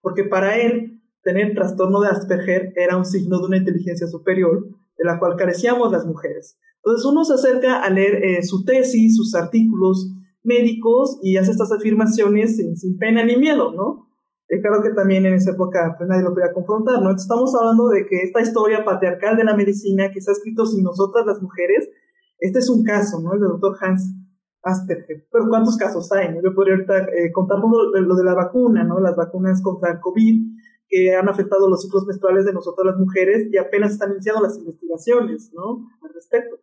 porque 0.00 0.24
para 0.24 0.56
él 0.56 1.02
tener 1.22 1.54
trastorno 1.54 2.00
de 2.00 2.08
Asperger 2.08 2.72
era 2.76 2.96
un 2.96 3.04
signo 3.04 3.38
de 3.38 3.46
una 3.46 3.56
inteligencia 3.58 4.06
superior 4.06 4.68
de 4.96 5.04
la 5.04 5.18
cual 5.18 5.36
carecíamos 5.36 5.92
las 5.92 6.06
mujeres. 6.06 6.58
Entonces 6.76 7.04
uno 7.04 7.24
se 7.24 7.34
acerca 7.34 7.82
a 7.82 7.90
leer 7.90 8.24
eh, 8.24 8.42
su 8.42 8.64
tesis, 8.64 9.16
sus 9.16 9.34
artículos, 9.34 10.14
médicos 10.42 11.18
y 11.22 11.36
hace 11.36 11.50
estas 11.50 11.72
afirmaciones 11.72 12.56
sin, 12.56 12.98
pena 12.98 13.24
ni 13.24 13.36
miedo, 13.36 13.72
¿no? 13.72 14.09
Es 14.50 14.60
claro 14.62 14.82
que 14.82 14.90
también 14.90 15.24
en 15.26 15.34
esa 15.34 15.52
época 15.52 15.94
pues, 15.96 16.08
nadie 16.08 16.24
lo 16.24 16.34
podía 16.34 16.52
confrontar, 16.52 16.96
¿no? 16.96 17.10
Entonces, 17.10 17.22
estamos 17.22 17.54
hablando 17.54 17.88
de 17.88 18.04
que 18.04 18.22
esta 18.22 18.40
historia 18.40 18.84
patriarcal 18.84 19.36
de 19.36 19.44
la 19.44 19.56
medicina 19.56 20.10
que 20.10 20.20
se 20.20 20.32
ha 20.32 20.34
escrito 20.34 20.66
sin 20.66 20.82
nosotras 20.82 21.24
las 21.24 21.40
mujeres, 21.40 21.88
este 22.40 22.58
es 22.58 22.68
un 22.68 22.82
caso, 22.82 23.20
¿no? 23.20 23.34
El 23.34 23.40
del 23.40 23.50
doctor 23.50 23.76
Hans 23.80 24.12
Asperger. 24.64 25.28
Pero 25.30 25.46
¿cuántos 25.48 25.76
casos 25.76 26.10
hay? 26.10 26.34
Yo 26.42 26.52
podría 26.52 26.74
ahorita 26.74 26.98
eh, 26.98 27.30
contar 27.32 27.58
lo, 27.60 28.16
de 28.16 28.24
la 28.24 28.34
vacuna, 28.34 28.82
¿no? 28.82 28.98
Las 28.98 29.14
vacunas 29.14 29.62
contra 29.62 29.92
el 29.92 30.00
COVID, 30.00 30.42
que 30.88 31.14
han 31.14 31.28
afectado 31.28 31.70
los 31.70 31.82
ciclos 31.82 32.04
menstruales 32.08 32.44
de 32.44 32.52
nosotras 32.52 32.86
las 32.86 32.98
mujeres 32.98 33.46
y 33.52 33.56
apenas 33.56 33.92
están 33.92 34.10
iniciando 34.10 34.42
las 34.42 34.58
investigaciones, 34.58 35.52
¿no? 35.54 35.86
Al 36.02 36.12
respecto. 36.12 36.58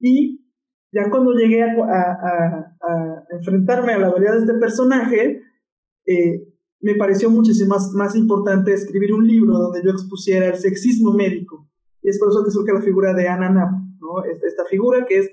Y 0.00 0.44
ya 0.90 1.08
cuando 1.08 1.30
llegué 1.34 1.62
a, 1.62 2.74
enfrentarme 3.30 3.92
a 3.92 3.98
la 3.98 4.10
realidad 4.10 4.32
de 4.32 4.40
este 4.40 4.54
personaje, 4.54 5.40
eh, 6.04 6.51
me 6.82 6.96
pareció 6.96 7.30
muchísimo 7.30 7.76
más, 7.94 8.16
importante 8.16 8.74
escribir 8.74 9.14
un 9.14 9.26
libro 9.26 9.56
donde 9.56 9.82
yo 9.84 9.92
expusiera 9.92 10.48
el 10.48 10.56
sexismo 10.56 11.12
médico. 11.12 11.70
Y 12.02 12.08
es 12.08 12.18
por 12.18 12.30
eso 12.30 12.44
que 12.44 12.50
surge 12.50 12.72
la 12.72 12.82
figura 12.82 13.14
de 13.14 13.28
Anna 13.28 13.50
¿no? 14.00 14.24
Esta 14.24 14.64
figura 14.64 15.06
que 15.06 15.20
es, 15.20 15.30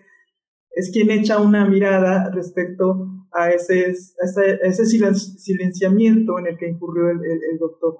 es 0.72 0.92
quien 0.92 1.10
echa 1.10 1.42
una 1.42 1.68
mirada 1.68 2.30
respecto 2.30 3.08
a 3.32 3.50
ese, 3.50 3.96
silenciamiento 3.96 6.38
en 6.38 6.48
el 6.48 6.58
que 6.58 6.70
incurrió 6.70 7.10
el, 7.10 7.20
el, 7.24 7.58
doctor, 7.60 7.98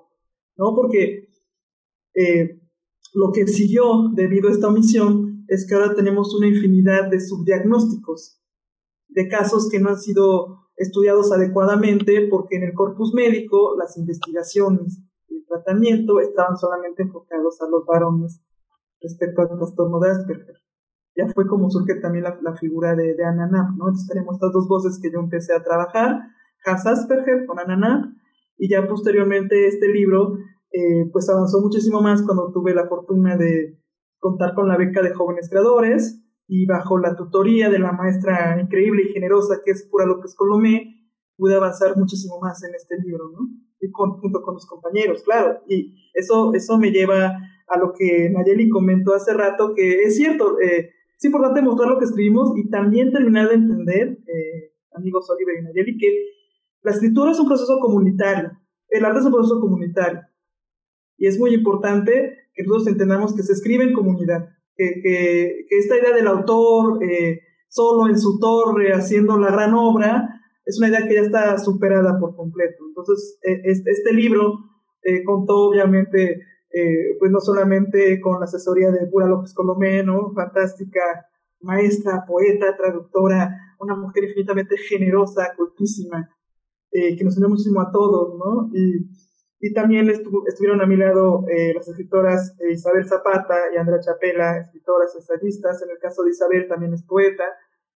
¿no? 0.56 0.76
Porque 0.76 1.30
eh, 2.14 2.62
lo 3.16 3.32
que 3.32 3.48
siguió 3.48 4.10
debido 4.14 4.50
a 4.50 4.52
esta 4.52 4.68
omisión 4.68 5.46
es 5.48 5.68
que 5.68 5.74
ahora 5.74 5.96
tenemos 5.96 6.36
una 6.36 6.48
infinidad 6.48 7.10
de 7.10 7.20
subdiagnósticos, 7.20 8.40
de 9.08 9.28
casos 9.28 9.70
que 9.70 9.80
no 9.80 9.90
han 9.90 10.00
sido 10.00 10.69
estudiados 10.80 11.32
adecuadamente 11.32 12.28
porque 12.32 12.56
en 12.56 12.64
el 12.64 12.74
corpus 12.74 13.14
médico 13.14 13.76
las 13.78 13.98
investigaciones 13.98 15.04
y 15.28 15.36
el 15.36 15.46
tratamiento 15.46 16.22
estaban 16.22 16.58
solamente 16.58 17.04
enfocados 17.04 17.62
a 17.62 17.70
los 17.70 17.86
varones 17.86 18.42
respecto 19.02 19.42
al 19.42 19.50
trastorno 19.50 20.00
de 20.00 20.12
Asperger. 20.12 20.56
Ya 21.18 21.28
fue 21.34 21.48
como 21.48 21.70
surge 21.70 21.96
también 21.96 22.24
la, 22.24 22.56
figura 22.56 22.96
de, 22.96 23.14
de 23.14 23.26
Anna 23.26 23.48
¿no? 23.48 23.90
Entonces 23.90 24.08
tenemos 24.08 24.36
estas 24.36 24.54
dos 24.54 24.70
voces 24.70 25.00
que 25.02 25.12
yo 25.12 25.20
empecé 25.20 25.54
a 25.54 25.62
trabajar, 25.62 26.22
Hans 26.66 26.86
Asperger 26.86 27.46
con 27.46 27.60
Anna 27.60 28.16
y 28.58 28.70
ya 28.70 28.88
posteriormente 28.88 29.68
este 29.68 29.90
libro 29.90 30.38
eh, 30.72 31.10
pues 31.12 31.30
avanzó 31.30 31.60
muchísimo 31.60 32.02
más 32.02 32.22
cuando 32.22 32.54
tuve 32.54 32.74
la 32.74 32.88
fortuna 32.88 33.36
de 33.36 33.78
contar 34.18 34.54
con 34.54 34.70
la 34.70 34.78
beca 34.78 35.02
de 35.02 35.14
jóvenes 35.14 35.50
creadores 35.50 36.24
y 36.52 36.66
bajo 36.66 36.98
la 36.98 37.16
tutoría 37.16 37.70
de 37.70 37.78
la 37.78 37.92
maestra 37.92 38.60
increíble 38.60 39.04
y 39.04 39.14
generosa 39.14 39.62
que 39.64 39.72
es 39.72 39.88
Pura 39.90 40.08
López 40.08 40.34
Colomé, 40.36 40.96
pude 41.38 41.56
avanzar 41.56 41.96
muchísimo 41.96 42.40
más 42.42 42.64
en 42.64 42.74
este 42.74 42.98
libro, 42.98 43.30
¿no? 43.32 43.48
Y 43.80 43.88
junto 43.94 44.42
con 44.42 44.56
mis 44.56 44.66
compañeros, 44.66 45.22
claro. 45.24 45.62
Y 45.70 45.96
eso, 46.16 46.52
eso 46.56 46.80
me 46.80 46.92
lleva 46.92 47.38
a 47.68 47.78
lo 47.78 47.94
que 47.94 48.32
Nayeli 48.32 48.68
comentó 48.68 49.14
hace 49.14 49.32
rato, 49.32 49.76
que 49.76 50.02
es 50.02 50.18
cierto, 50.18 50.60
eh, 50.60 50.90
es 51.16 51.24
importante 51.24 51.62
mostrar 51.62 51.88
lo 51.88 52.00
que 52.00 52.06
escribimos 52.06 52.52
y 52.58 52.68
también 52.72 53.12
terminar 53.12 53.50
de 53.50 53.56
entender, 53.56 54.18
eh, 54.26 54.74
amigos 54.94 55.30
Oliver 55.30 55.56
y 55.60 55.64
Nayeli, 55.66 55.98
que 56.00 56.26
la 56.82 56.92
escritura 56.92 57.32
es 57.32 57.40
un 57.40 57.48
proceso 57.48 57.78
comunitario, 57.80 58.52
el 58.90 59.06
arte 59.06 59.20
es 59.20 59.26
un 59.26 59.34
proceso 59.34 59.62
comunitario. 59.62 60.22
Y 61.16 61.28
es 61.28 61.38
muy 61.38 61.54
importante 61.54 62.38
que 62.56 62.64
nosotros 62.64 62.88
entendamos 62.88 63.36
que 63.36 63.44
se 63.44 63.54
escribe 63.54 63.84
en 63.84 63.94
comunidad, 63.94 64.50
que, 64.80 65.02
que, 65.68 65.78
esta 65.78 65.98
idea 65.98 66.16
del 66.16 66.28
autor 66.28 67.04
eh, 67.04 67.42
solo 67.68 68.08
en 68.08 68.18
su 68.18 68.40
torre 68.40 68.94
haciendo 68.94 69.38
la 69.38 69.52
gran 69.52 69.74
obra 69.74 70.42
es 70.66 70.80
una 70.80 70.88
idea 70.88 71.08
que 71.08 71.16
ya 71.16 71.22
está 71.22 71.58
superada 71.58 72.18
por 72.20 72.36
completo. 72.36 72.86
Entonces, 72.88 73.40
e, 73.44 73.62
este, 73.66 73.92
este, 73.92 74.14
libro 74.14 74.60
eh, 75.04 75.24
contó 75.24 75.70
obviamente, 75.70 76.42
eh, 76.72 77.18
pues 77.20 77.32
no 77.32 77.40
solamente 77.40 78.22
con 78.22 78.40
la 78.40 78.46
asesoría 78.46 78.90
de 78.92 79.08
Pura 79.08 79.28
López 79.28 79.54
Colomeno, 79.54 80.32
fantástica 80.34 81.02
maestra, 81.62 82.24
poeta, 82.26 82.78
traductora, 82.78 83.76
una 83.80 83.96
mujer 83.96 84.24
infinitamente 84.24 84.78
generosa, 84.78 85.54
cultísima, 85.58 86.30
que 86.92 87.24
nos 87.24 87.38
unió 87.38 87.50
muchísimo 87.50 87.82
a 87.82 87.92
todos, 87.92 88.36
¿no? 88.40 88.70
Y, 88.74 89.10
y 89.60 89.74
también 89.74 90.10
estuvieron 90.10 90.82
a 90.82 90.86
mi 90.86 90.96
lado 90.96 91.46
eh, 91.50 91.74
las 91.74 91.88
escritoras 91.88 92.56
eh, 92.60 92.72
Isabel 92.72 93.06
Zapata 93.06 93.56
y 93.74 93.78
Andrea 93.78 94.00
Chapela, 94.00 94.58
escritoras 94.58 95.14
ensayistas. 95.16 95.82
En 95.84 95.90
el 95.90 95.98
caso 96.00 96.24
de 96.24 96.30
Isabel 96.30 96.68
también 96.68 96.94
es 96.94 97.04
poeta, 97.04 97.44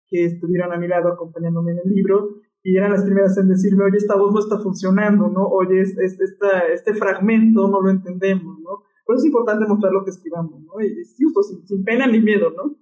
que 0.09 0.25
estuvieron 0.25 0.73
a 0.73 0.76
mi 0.76 0.88
lado 0.88 1.12
acompañándome 1.12 1.73
en 1.73 1.78
el 1.85 1.95
libro 1.95 2.31
y 2.64 2.76
eran 2.76 2.92
las 2.92 3.04
primeras 3.04 3.37
en 3.38 3.49
decirme, 3.49 3.85
oye, 3.85 3.97
esta 3.97 4.16
voz 4.16 4.33
no 4.33 4.40
está 4.40 4.59
funcionando, 4.59 5.28
¿no? 5.28 5.47
Oye, 5.47 5.81
este, 5.81 6.25
este 6.73 6.95
fragmento 6.95 7.69
no 7.69 7.81
lo 7.81 7.90
entendemos, 7.90 8.59
¿no? 8.61 8.83
Por 9.04 9.16
eso 9.16 9.25
es 9.25 9.26
importante 9.26 9.66
mostrar 9.66 9.92
lo 9.92 10.04
que 10.04 10.11
escribamos, 10.11 10.62
¿no? 10.62 10.81
Y, 10.81 11.04
justo, 11.23 11.42
sin, 11.42 11.66
sin 11.66 11.85
pena 11.85 12.07
ni 12.07 12.21
miedo, 12.21 12.50
¿no? 12.50 12.76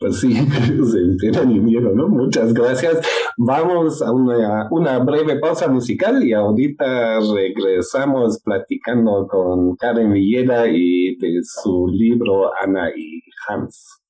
Pues 0.00 0.20
sí, 0.20 0.34
se 0.36 1.16
tiene 1.18 1.46
mi 1.46 1.60
miedo, 1.60 1.92
¿no? 1.94 2.08
Muchas 2.08 2.52
gracias. 2.52 3.00
Vamos 3.36 4.02
a 4.02 4.12
una, 4.12 4.68
una 4.70 4.98
breve 4.98 5.38
pausa 5.38 5.68
musical 5.68 6.22
y 6.22 6.32
ahorita 6.32 7.20
regresamos 7.34 8.40
platicando 8.42 9.26
con 9.28 9.76
Karen 9.76 10.12
Villera 10.12 10.66
y 10.68 11.16
de 11.16 11.40
su 11.42 11.88
libro 11.88 12.50
Ana 12.62 12.90
y 12.94 13.22
Hans. 13.48 14.00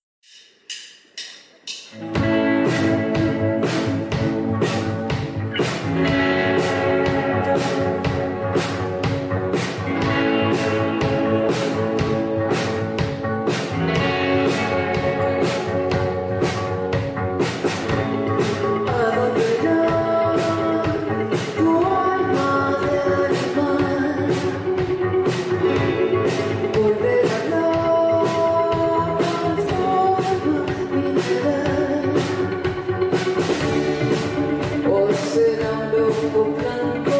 quando 35.74 36.54
canto 36.62 37.13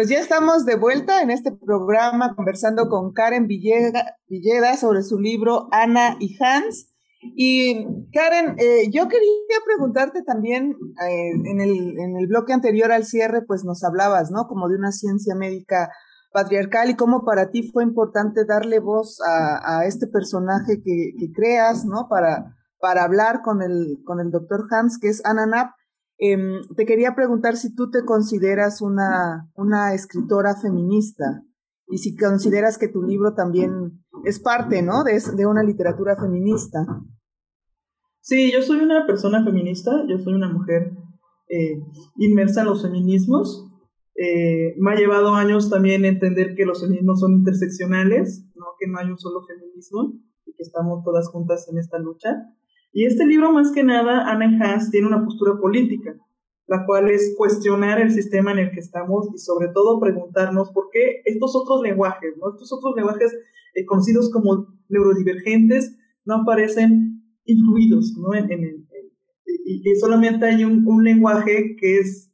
Pues 0.00 0.08
ya 0.08 0.18
estamos 0.18 0.64
de 0.64 0.76
vuelta 0.76 1.20
en 1.20 1.30
este 1.30 1.52
programa 1.52 2.34
conversando 2.34 2.88
con 2.88 3.12
Karen 3.12 3.46
Villeda, 3.46 4.16
sobre 4.78 5.02
su 5.02 5.18
libro 5.20 5.68
Ana 5.72 6.16
y 6.18 6.42
Hans. 6.42 6.88
Y 7.20 7.84
Karen, 8.10 8.54
eh, 8.56 8.88
yo 8.90 9.08
quería 9.08 9.58
preguntarte 9.62 10.22
también, 10.22 10.74
eh, 11.06 11.32
en, 11.44 11.60
el, 11.60 11.98
en 11.98 12.16
el 12.16 12.26
bloque 12.28 12.54
anterior 12.54 12.92
al 12.92 13.04
cierre, 13.04 13.42
pues 13.46 13.62
nos 13.66 13.84
hablabas, 13.84 14.30
¿no? 14.30 14.46
Como 14.48 14.70
de 14.70 14.76
una 14.76 14.90
ciencia 14.90 15.34
médica 15.34 15.90
patriarcal 16.32 16.88
y 16.88 16.96
cómo 16.96 17.22
para 17.26 17.50
ti 17.50 17.70
fue 17.70 17.84
importante 17.84 18.46
darle 18.46 18.78
voz 18.78 19.18
a, 19.20 19.84
este 19.84 20.06
personaje 20.06 20.80
que, 20.82 21.30
creas, 21.34 21.84
¿no? 21.84 22.08
Para, 22.08 22.56
para 22.78 23.04
hablar 23.04 23.42
con 23.42 23.60
el, 23.60 23.98
con 24.06 24.18
el 24.18 24.30
doctor 24.30 24.66
Hans, 24.70 24.98
que 24.98 25.08
es 25.08 25.22
Ana 25.26 25.44
Knapp. 25.44 25.72
Em, 26.22 26.60
te 26.76 26.84
quería 26.84 27.14
preguntar 27.14 27.56
si 27.56 27.74
tú 27.74 27.90
te 27.90 28.04
consideras 28.04 28.82
una, 28.82 29.48
escritora 29.94 30.54
feminista 30.54 31.42
y 31.88 31.96
si 31.96 32.14
consideras 32.14 32.76
que 32.76 32.88
tu 32.88 33.02
libro 33.02 33.34
también 33.34 34.04
es 34.24 34.38
parte, 34.38 34.82
¿no? 34.82 35.02
De, 35.02 35.18
de 35.34 35.46
una 35.46 35.62
literatura 35.62 36.16
feminista. 36.16 36.84
Sí, 38.20 38.52
yo 38.52 38.60
soy 38.60 38.80
una 38.80 39.06
persona 39.06 39.42
feminista, 39.42 40.04
yo 40.06 40.18
soy 40.18 40.34
una 40.34 40.52
mujer 40.52 40.92
eh, 41.48 41.82
inmersa 42.16 42.60
en 42.60 42.66
los 42.66 42.82
feminismos. 42.82 43.66
Eh, 44.14 44.74
me 44.76 44.92
ha 44.92 44.96
llevado 44.96 45.34
años 45.34 45.70
también 45.70 46.04
entender 46.04 46.54
que 46.54 46.66
los 46.66 46.82
feminismos 46.82 47.20
son 47.20 47.32
interseccionales, 47.32 48.44
¿no? 48.54 48.66
que 48.78 48.86
no 48.88 48.98
hay 48.98 49.10
un 49.10 49.18
solo 49.18 49.40
feminismo 49.46 50.12
y 50.44 50.52
que 50.52 50.62
estamos 50.62 51.02
todas 51.02 51.28
juntas 51.28 51.66
en 51.70 51.78
esta 51.78 51.98
lucha. 51.98 52.36
Y 52.92 53.06
este 53.06 53.24
libro, 53.24 53.52
más 53.52 53.70
que 53.72 53.84
nada, 53.84 54.28
Anna 54.28 54.58
Hans 54.60 54.90
tiene 54.90 55.06
una 55.06 55.24
postura 55.24 55.60
política, 55.60 56.16
la 56.66 56.84
cual 56.86 57.08
es 57.08 57.34
cuestionar 57.36 58.00
el 58.00 58.10
sistema 58.10 58.50
en 58.52 58.58
el 58.58 58.70
que 58.72 58.80
estamos 58.80 59.28
y 59.32 59.38
sobre 59.38 59.68
todo 59.68 60.00
preguntarnos 60.00 60.70
por 60.72 60.88
qué 60.92 61.22
estos 61.24 61.54
otros 61.54 61.82
lenguajes, 61.82 62.36
¿no? 62.38 62.50
estos 62.50 62.72
otros 62.72 62.94
lenguajes 62.96 63.32
eh, 63.74 63.84
conocidos 63.84 64.30
como 64.30 64.66
neurodivergentes, 64.88 65.96
no 66.24 66.42
aparecen 66.42 67.22
incluidos 67.44 68.12
¿no? 68.18 68.30
y, 69.46 69.82
solamente 69.96 70.46
hay 70.46 70.64
un, 70.64 70.86
un, 70.86 71.04
lenguaje 71.04 71.76
que 71.78 71.98
es 71.98 72.32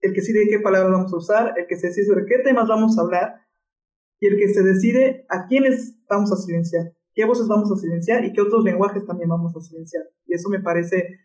el 0.00 0.12
que 0.12 0.20
decide 0.20 0.48
qué 0.48 0.60
palabras 0.60 0.92
vamos 0.92 1.12
a 1.12 1.16
usar, 1.16 1.54
el 1.56 1.66
que 1.66 1.76
se 1.76 1.88
decide 1.88 2.06
sobre 2.06 2.26
qué 2.26 2.38
temas 2.42 2.68
vamos 2.68 2.98
a 2.98 3.02
hablar 3.02 3.34
y 4.20 4.26
el 4.26 4.38
que 4.38 4.48
se 4.48 4.62
decide 4.62 5.26
a 5.28 5.46
quiénes 5.46 5.96
vamos 6.08 6.32
a 6.32 6.36
silenciar 6.36 6.97
qué 7.18 7.24
voces 7.24 7.48
vamos 7.48 7.72
a 7.72 7.76
silenciar 7.76 8.24
y 8.24 8.32
qué 8.32 8.40
otros 8.40 8.62
lenguajes 8.62 9.04
también 9.04 9.28
vamos 9.28 9.52
a 9.56 9.60
silenciar. 9.60 10.04
Y 10.28 10.34
eso 10.34 10.48
me 10.50 10.60
parece 10.60 11.18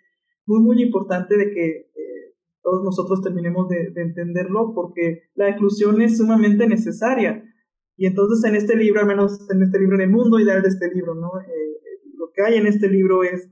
muy, 0.48 0.60
muy 0.60 0.82
importante 0.82 1.38
de 1.38 1.52
que 1.52 1.68
eh, 1.68 2.34
todos 2.64 2.84
nosotros 2.84 3.22
terminemos 3.22 3.70
de, 3.70 3.94
entenderlo 3.96 4.74
porque 4.74 5.30
la 5.36 5.52
inclusión 5.52 6.02
es 6.02 6.18
sumamente 6.18 6.66
necesaria. 6.66 7.44
Y 7.96 8.08
entonces 8.08 8.44
en 8.50 8.56
este 8.56 8.76
libro, 8.76 9.02
al 9.02 9.06
menos 9.06 9.48
en 9.52 9.62
este 9.62 9.80
libro, 9.80 9.94
en 9.98 10.02
el 10.02 10.10
mundo 10.10 10.40
ideal 10.40 10.64
de 10.64 10.70
este 10.70 10.92
libro, 10.92 11.14
¿no? 11.14 11.30
Eh, 11.40 11.74
lo 12.18 12.32
que 12.34 12.42
hay 12.42 12.56
en 12.56 12.66
este 12.66 12.90
libro 12.90 13.24
es 13.24 13.52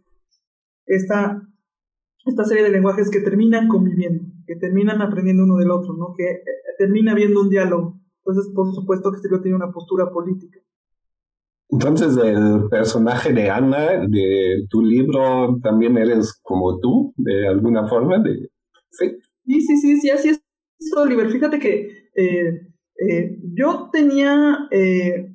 esta, 0.87 1.47
esta 2.25 2.43
serie 2.45 2.63
de 2.63 2.71
lenguajes 2.71 3.11
que 3.11 3.21
terminan 3.21 3.67
conviviendo, 3.67 4.23
que 4.47 4.55
terminan 4.55 4.99
aprendiendo 5.03 5.43
uno 5.43 5.57
del 5.57 5.69
otro, 5.69 5.93
¿no? 5.93 6.15
que 6.17 6.23
eh, 6.27 6.45
termina 6.79 7.11
habiendo 7.11 7.39
un 7.39 7.49
diálogo. 7.49 8.01
Entonces, 8.25 8.51
por 8.55 8.73
supuesto 8.73 9.11
que 9.11 9.17
este 9.17 9.27
libro 9.27 9.43
tiene 9.43 9.57
una 9.57 9.71
postura 9.71 10.09
política. 10.09 10.59
Entonces, 11.71 12.17
el 12.17 12.67
personaje 12.69 13.31
de 13.31 13.49
Ana 13.49 14.05
de 14.07 14.65
tu 14.69 14.81
libro 14.81 15.57
también 15.63 15.97
eres 15.97 16.37
como 16.43 16.79
tú, 16.79 17.13
de 17.15 17.47
alguna 17.47 17.87
forma, 17.87 18.19
de 18.19 18.49
sí. 18.89 19.17
Sí, 19.45 19.61
sí, 19.61 19.77
sí, 19.77 20.01
sí 20.01 20.09
así 20.09 20.29
es, 20.29 20.41
Oliver. 20.97 21.29
Fíjate 21.31 21.59
que 21.59 22.09
eh, 22.15 22.71
eh, 23.09 23.37
yo 23.55 23.89
tenía 23.91 24.67
eh, 24.69 25.33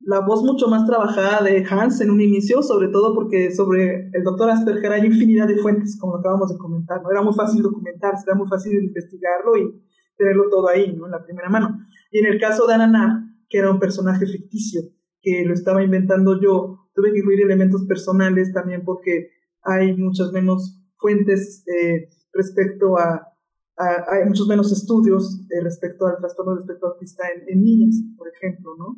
la 0.00 0.20
voz 0.20 0.42
mucho 0.42 0.68
más 0.68 0.86
trabajada 0.86 1.42
de 1.42 1.66
Hans 1.68 2.00
en 2.00 2.10
un 2.10 2.20
inicio, 2.20 2.62
sobre 2.62 2.88
todo 2.88 3.14
porque 3.14 3.52
sobre 3.52 4.10
el 4.12 4.24
doctor 4.24 4.48
Asperger 4.48 4.92
hay 4.92 5.06
infinidad 5.06 5.48
de 5.48 5.58
fuentes, 5.58 5.98
como 6.00 6.16
acabamos 6.16 6.50
de 6.50 6.58
comentar. 6.58 7.02
¿no? 7.02 7.10
Era 7.10 7.22
muy 7.22 7.34
fácil 7.34 7.62
documentarse, 7.62 8.24
era 8.26 8.36
muy 8.36 8.48
fácil 8.48 8.72
investigarlo 8.74 9.56
y 9.56 9.84
tenerlo 10.16 10.48
todo 10.50 10.68
ahí, 10.68 10.94
¿no? 10.96 11.06
en 11.06 11.12
la 11.12 11.24
primera 11.24 11.48
mano. 11.48 11.78
Y 12.10 12.20
en 12.20 12.26
el 12.26 12.40
caso 12.40 12.66
de 12.66 12.74
Ana, 12.74 13.28
que 13.48 13.58
era 13.58 13.70
un 13.70 13.78
personaje 13.78 14.26
ficticio, 14.26 14.82
que 15.22 15.44
lo 15.44 15.54
estaba 15.54 15.82
inventando 15.82 16.40
yo. 16.40 16.88
Tuve 16.94 17.12
que 17.12 17.18
incluir 17.18 17.42
elementos 17.42 17.86
personales 17.86 18.52
también 18.52 18.84
porque 18.84 19.30
hay 19.62 19.96
muchas 19.96 20.32
menos 20.32 20.82
fuentes 20.98 21.64
eh, 21.66 22.08
respecto 22.32 22.98
a, 22.98 23.28
hay 23.76 24.26
muchos 24.26 24.46
menos 24.46 24.70
estudios 24.70 25.46
eh, 25.50 25.62
respecto 25.62 26.06
al 26.06 26.18
trastorno 26.18 26.54
respecto 26.54 26.88
autista 26.88 27.24
en, 27.34 27.48
en 27.48 27.64
niñas, 27.64 27.96
por 28.16 28.28
ejemplo, 28.28 28.76
¿no? 28.78 28.96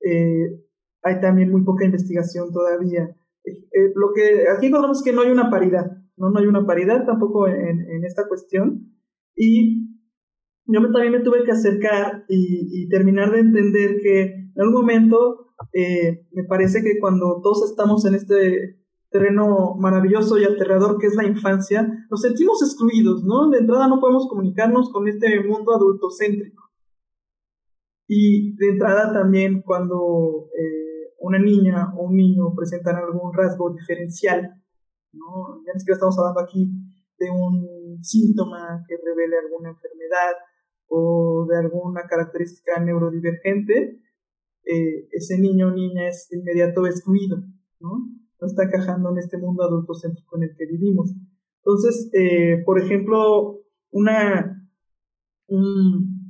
Eh, 0.00 0.64
hay 1.02 1.20
también 1.20 1.50
muy 1.50 1.62
poca 1.64 1.84
investigación 1.84 2.52
todavía. 2.52 3.16
lo 3.94 4.12
que 4.14 4.48
aquí 4.48 4.66
encontramos 4.66 4.98
es 4.98 5.04
que 5.04 5.12
no 5.12 5.22
hay 5.22 5.30
una 5.30 5.50
paridad, 5.50 5.86
no, 6.16 6.30
no 6.30 6.38
hay 6.38 6.46
una 6.46 6.66
paridad 6.66 7.06
tampoco 7.06 7.46
en, 7.46 7.88
en 7.88 8.04
esta 8.04 8.26
cuestión. 8.26 8.92
Y 9.36 9.88
yo 10.66 10.92
también 10.92 11.12
me 11.12 11.20
tuve 11.20 11.44
que 11.44 11.52
acercar 11.52 12.24
y, 12.28 12.82
y, 12.82 12.88
terminar 12.88 13.30
de 13.32 13.40
entender 13.40 14.00
que 14.02 14.22
en 14.22 14.60
algún 14.60 14.82
momento 14.82 15.47
eh, 15.72 16.26
me 16.32 16.44
parece 16.44 16.82
que 16.82 16.98
cuando 16.98 17.40
todos 17.42 17.70
estamos 17.70 18.04
en 18.06 18.14
este 18.14 18.78
terreno 19.10 19.74
maravilloso 19.76 20.38
y 20.38 20.44
aterrador 20.44 20.98
que 20.98 21.06
es 21.06 21.14
la 21.14 21.26
infancia, 21.26 22.06
nos 22.10 22.20
sentimos 22.20 22.62
excluidos, 22.62 23.24
¿no? 23.24 23.48
De 23.48 23.58
entrada 23.58 23.88
no 23.88 24.00
podemos 24.00 24.28
comunicarnos 24.28 24.90
con 24.92 25.08
este 25.08 25.42
mundo 25.44 25.74
adultocéntrico. 25.74 26.64
Y 28.06 28.56
de 28.56 28.70
entrada 28.70 29.12
también 29.12 29.62
cuando 29.62 30.48
eh, 30.58 31.14
una 31.20 31.38
niña 31.38 31.92
o 31.96 32.04
un 32.04 32.16
niño 32.16 32.54
presentan 32.54 32.96
algún 32.96 33.32
rasgo 33.34 33.70
diferencial, 33.70 34.62
¿no? 35.12 35.62
Ya 35.66 35.72
ni 35.74 35.80
siquiera 35.80 35.96
estamos 35.96 36.18
hablando 36.18 36.40
aquí 36.40 36.70
de 37.18 37.30
un 37.30 37.98
síntoma 38.02 38.84
que 38.86 38.96
revele 38.96 39.38
alguna 39.38 39.70
enfermedad 39.70 40.34
o 40.86 41.46
de 41.48 41.58
alguna 41.58 42.02
característica 42.08 42.80
neurodivergente, 42.80 44.00
eh, 44.64 45.08
ese 45.12 45.38
niño 45.38 45.68
o 45.68 45.70
niña 45.70 46.08
es 46.08 46.28
inmediato 46.32 46.86
excluido, 46.86 47.38
¿no? 47.80 48.18
no 48.40 48.46
está 48.46 48.64
encajando 48.64 49.10
en 49.10 49.18
este 49.18 49.38
mundo 49.38 49.64
adultocéntrico 49.64 50.36
en 50.36 50.44
el 50.44 50.56
que 50.56 50.66
vivimos. 50.66 51.14
Entonces, 51.64 52.10
eh, 52.12 52.62
por 52.64 52.80
ejemplo, 52.80 53.60
una, 53.90 54.68
un, 55.48 56.26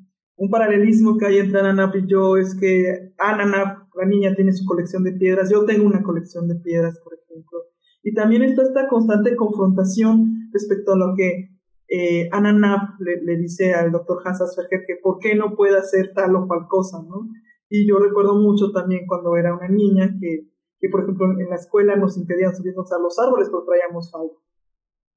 paralelismo 0.50 1.18
que 1.18 1.26
hay 1.26 1.38
entre 1.38 1.60
Ananap 1.60 1.94
y 1.96 2.06
yo 2.06 2.36
es 2.36 2.54
que 2.54 3.12
Ananap, 3.18 3.88
la 3.94 4.06
niña, 4.06 4.34
tiene 4.34 4.52
su 4.52 4.64
colección 4.64 5.04
de 5.04 5.12
piedras, 5.12 5.50
yo 5.50 5.64
tengo 5.64 5.86
una 5.86 6.02
colección 6.02 6.48
de 6.48 6.54
piedras, 6.56 6.98
por 7.00 7.14
ejemplo. 7.14 7.58
Y 8.02 8.14
también 8.14 8.42
está 8.42 8.62
esta 8.62 8.88
constante 8.88 9.36
confrontación 9.36 10.48
respecto 10.52 10.92
a 10.92 10.96
lo 10.96 11.14
que 11.16 11.50
eh, 11.88 12.28
Ananap 12.32 13.00
le, 13.00 13.36
dice 13.36 13.74
al 13.74 13.90
doctor 13.90 14.22
Hans 14.24 14.40
Asperger 14.40 14.84
que 14.86 14.96
por 15.02 15.18
qué 15.18 15.34
no 15.34 15.54
puede 15.56 15.76
hacer 15.78 16.12
tal 16.14 16.36
o 16.36 16.46
cual 16.46 16.66
cosa, 16.68 17.02
¿no? 17.02 17.28
Y 17.68 17.86
yo 17.88 17.98
recuerdo 17.98 18.34
mucho 18.34 18.72
también 18.72 19.06
cuando 19.06 19.36
era 19.36 19.54
una 19.54 19.68
niña 19.68 20.16
que, 20.20 20.48
que 20.80 20.88
por 20.88 21.02
ejemplo, 21.02 21.26
en 21.38 21.50
la 21.50 21.56
escuela 21.56 21.96
nos 21.96 22.16
impedían 22.16 22.54
subirnos 22.54 22.90
a 22.92 22.98
los 22.98 23.18
árboles 23.18 23.50
porque 23.50 23.66
traíamos 23.66 24.10
falda. 24.10 24.32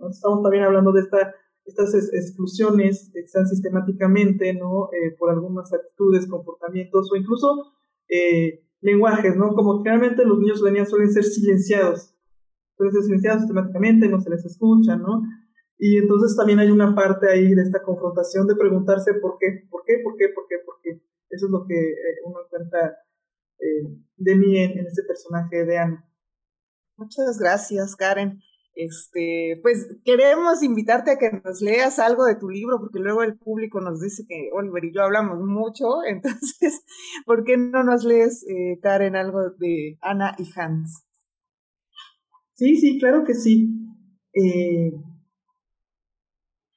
Estamos 0.10 0.42
también 0.42 0.64
hablando 0.64 0.92
de 0.92 1.02
esta, 1.02 1.34
estas 1.66 1.94
exclusiones 1.94 3.10
que 3.14 3.20
están 3.20 3.48
sistemáticamente, 3.48 4.54
¿no? 4.54 4.90
Eh, 4.92 5.16
por 5.18 5.30
algunas 5.30 5.72
actitudes, 5.72 6.28
comportamientos 6.28 7.10
o 7.12 7.16
incluso 7.16 7.74
eh, 8.10 8.66
lenguajes, 8.82 9.36
¿no? 9.36 9.54
Como 9.54 9.78
generalmente 9.78 10.26
los 10.26 10.40
niños 10.40 10.62
venían 10.62 10.88
suelen 10.88 11.12
ser 11.12 11.24
silenciados, 11.24 12.16
suelen 12.76 12.94
ser 12.94 13.04
silenciados 13.04 13.42
sistemáticamente, 13.42 14.10
no 14.10 14.20
se 14.20 14.30
les 14.30 14.44
escucha, 14.46 14.96
¿no? 14.96 15.22
Y 15.78 15.98
entonces 15.98 16.36
también 16.36 16.60
hay 16.60 16.70
una 16.70 16.94
parte 16.94 17.30
ahí 17.30 17.54
de 17.54 17.62
esta 17.62 17.82
confrontación 17.82 18.48
de 18.48 18.56
preguntarse 18.56 19.14
por 19.16 19.38
qué, 19.40 19.68
por 19.70 19.84
qué, 19.86 19.96
por 20.04 20.16
qué, 20.16 20.30
por 20.30 20.48
qué, 20.48 20.56
por 20.66 20.76
qué. 20.82 21.02
Eso 21.32 21.46
es 21.46 21.52
lo 21.52 21.66
que 21.66 21.76
eh, 21.76 22.22
uno 22.26 22.40
encuentra 22.46 22.98
eh, 23.60 23.88
de 24.18 24.36
mí 24.36 24.58
en, 24.58 24.86
este 24.86 25.04
personaje 25.04 25.66
de 25.66 25.78
Ana. 25.78 26.10
Muchas 26.98 27.40
gracias, 27.40 27.96
Karen. 27.96 28.42
Este, 28.74 29.60
pues 29.62 29.88
queremos 30.06 30.64
invitarte 30.64 31.12
a 31.12 31.18
que 31.18 31.32
nos 31.44 31.62
leas 31.62 32.00
algo 32.00 32.26
de 32.26 32.36
tu 32.36 32.50
libro, 32.50 32.80
porque 32.80 33.00
luego 33.00 33.24
el 33.24 33.38
público 33.38 33.82
nos 33.82 34.00
dice 34.02 34.24
que 34.28 34.50
Oliver 34.54 34.86
y 34.86 34.94
yo 34.94 35.04
hablamos 35.04 35.40
mucho, 35.40 36.04
entonces, 36.08 36.84
¿por 37.26 37.44
qué 37.44 37.58
no 37.58 37.84
nos 37.84 38.04
lees, 38.04 38.46
eh, 38.48 38.80
Karen, 38.82 39.16
algo 39.16 39.52
de 39.58 39.98
Ana 40.02 40.36
y 40.38 40.50
Hans? 40.56 41.06
Sí, 42.54 42.76
sí, 42.78 43.00
claro 43.00 43.24
que 43.24 43.34
sí. 43.34 43.74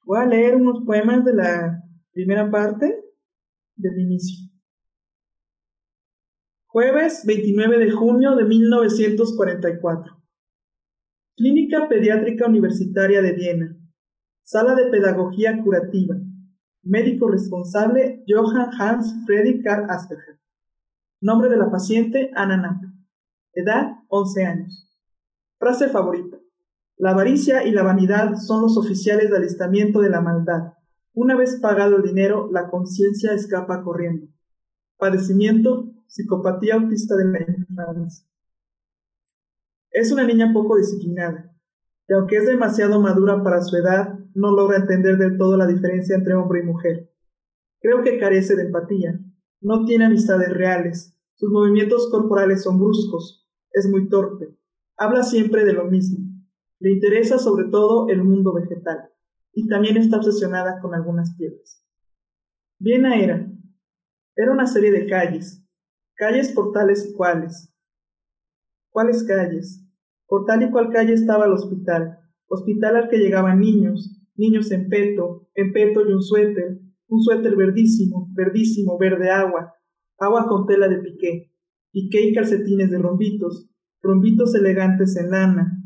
voy 0.05 0.19
a 0.19 0.25
leer 0.25 0.55
unos 0.55 0.83
poemas 0.85 1.23
de 1.23 1.33
la 1.33 1.81
primera 2.11 2.49
parte 2.49 3.05
del 3.75 3.99
inicio. 3.99 4.44
Jueves 6.75 7.23
29 7.25 7.77
de 7.77 7.89
junio 7.89 8.35
de 8.35 8.43
1944. 8.43 10.13
Clínica 11.37 11.87
Pediátrica 11.87 12.47
Universitaria 12.47 13.21
de 13.21 13.31
Viena. 13.31 13.77
Sala 14.43 14.75
de 14.75 14.87
Pedagogía 14.87 15.63
Curativa. 15.63 16.17
Médico 16.83 17.29
responsable 17.29 18.25
Johann 18.27 18.71
Hans 18.77 19.23
Freddy 19.25 19.63
Karl 19.63 19.89
Asperger. 19.89 20.37
Nombre 21.21 21.47
de 21.47 21.55
la 21.55 21.71
paciente 21.71 22.31
Anna 22.35 22.57
Knapp. 22.57 22.83
Edad 23.53 23.93
11 24.09 24.45
años. 24.45 24.91
Frase 25.57 25.87
favorita. 25.87 26.37
La 26.97 27.11
avaricia 27.11 27.63
y 27.63 27.71
la 27.71 27.83
vanidad 27.83 28.35
son 28.35 28.63
los 28.63 28.75
oficiales 28.75 29.29
de 29.29 29.37
alistamiento 29.37 30.01
de 30.01 30.09
la 30.09 30.19
maldad. 30.19 30.73
Una 31.13 31.37
vez 31.37 31.57
pagado 31.61 31.95
el 31.95 32.03
dinero, 32.03 32.49
la 32.51 32.69
conciencia 32.69 33.31
escapa 33.31 33.81
corriendo. 33.81 34.27
Padecimiento, 34.97 35.94
psicopatía 36.07 36.75
autista 36.75 37.15
de 37.15 37.25
la 37.25 37.39
infancia. 37.41 38.25
Es 39.91 40.11
una 40.11 40.25
niña 40.25 40.51
poco 40.53 40.77
disciplinada, 40.77 41.55
y 42.07 42.13
aunque 42.13 42.37
es 42.37 42.45
demasiado 42.45 43.01
madura 43.01 43.43
para 43.43 43.61
su 43.61 43.75
edad, 43.77 44.19
no 44.33 44.51
logra 44.51 44.77
entender 44.77 45.17
del 45.17 45.37
todo 45.37 45.57
la 45.57 45.67
diferencia 45.67 46.15
entre 46.15 46.35
hombre 46.35 46.59
y 46.59 46.63
mujer. 46.63 47.11
Creo 47.79 48.03
que 48.03 48.19
carece 48.19 48.55
de 48.55 48.63
empatía, 48.63 49.19
no 49.61 49.85
tiene 49.85 50.05
amistades 50.05 50.49
reales, 50.49 51.17
sus 51.35 51.51
movimientos 51.51 52.09
corporales 52.09 52.63
son 52.63 52.79
bruscos, 52.79 53.47
es 53.71 53.89
muy 53.89 54.09
torpe, 54.09 54.55
habla 54.97 55.23
siempre 55.23 55.65
de 55.65 55.73
lo 55.73 55.85
mismo, 55.85 56.25
le 56.79 56.91
interesa 56.91 57.39
sobre 57.39 57.69
todo 57.69 58.07
el 58.09 58.23
mundo 58.23 58.53
vegetal 58.53 59.09
y 59.53 59.67
también 59.67 59.97
está 59.97 60.17
obsesionada 60.17 60.79
con 60.81 60.93
algunas 60.93 61.35
piedras. 61.35 61.83
Viena 62.77 63.15
era. 63.17 63.49
Era 64.35 64.51
una 64.51 64.67
serie 64.67 64.91
de 64.91 65.07
calles, 65.07 65.64
calles 66.15 66.51
por 66.53 66.71
tales 66.71 67.09
y 67.09 67.13
cuales. 67.13 67.71
¿Cuáles 68.89 69.23
calles? 69.23 69.83
Por 70.27 70.45
tal 70.45 70.63
y 70.63 70.71
cual 70.71 70.89
calle 70.91 71.13
estaba 71.13 71.45
el 71.45 71.51
hospital, 71.51 72.19
hospital 72.47 72.95
al 72.95 73.09
que 73.09 73.17
llegaban 73.17 73.59
niños, 73.59 74.21
niños 74.35 74.71
en 74.71 74.89
peto, 74.89 75.49
en 75.53 75.73
peto 75.73 76.07
y 76.07 76.13
un 76.13 76.21
suéter, 76.21 76.79
un 77.07 77.21
suéter 77.21 77.55
verdísimo, 77.55 78.29
verdísimo, 78.33 78.97
verde 78.97 79.29
agua, 79.29 79.75
agua 80.17 80.47
con 80.47 80.65
tela 80.65 80.87
de 80.87 80.97
piqué, 80.97 81.51
piqué 81.91 82.27
y 82.27 82.33
calcetines 82.33 82.89
de 82.89 82.97
rombitos, 82.97 83.69
rombitos 84.01 84.55
elegantes 84.55 85.15
en 85.17 85.31
lana, 85.31 85.83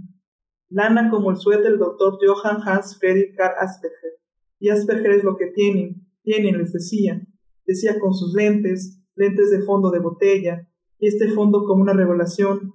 lana 0.70 1.10
como 1.10 1.32
el 1.32 1.38
suéter 1.38 1.72
del 1.72 1.80
doctor 1.80 2.20
Johann 2.24 2.62
Hans 2.66 2.98
Friedrich 3.00 3.36
Karl 3.36 3.56
Asperger. 3.60 4.20
Y 4.60 4.70
Asperger 4.70 5.12
es 5.12 5.24
lo 5.24 5.36
que 5.38 5.48
tienen, 5.48 6.06
tienen, 6.22 6.58
les 6.58 6.74
decía. 6.74 7.26
Decía 7.66 8.00
con 8.00 8.14
sus 8.14 8.34
lentes, 8.34 8.99
lentes 9.20 9.52
de 9.52 9.62
fondo 9.64 9.92
de 9.92 10.00
botella, 10.00 10.66
y 10.98 11.08
este 11.08 11.30
fondo 11.32 11.66
como 11.66 11.82
una 11.82 11.94
revelación, 11.94 12.74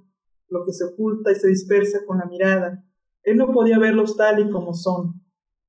lo 0.48 0.64
que 0.64 0.72
se 0.72 0.84
oculta 0.84 1.32
y 1.32 1.36
se 1.36 1.48
dispersa 1.48 2.04
con 2.06 2.18
la 2.18 2.26
mirada. 2.26 2.84
Él 3.22 3.38
no 3.38 3.50
podía 3.50 3.78
verlos 3.78 4.16
tal 4.16 4.40
y 4.40 4.50
como 4.50 4.74
son. 4.74 5.22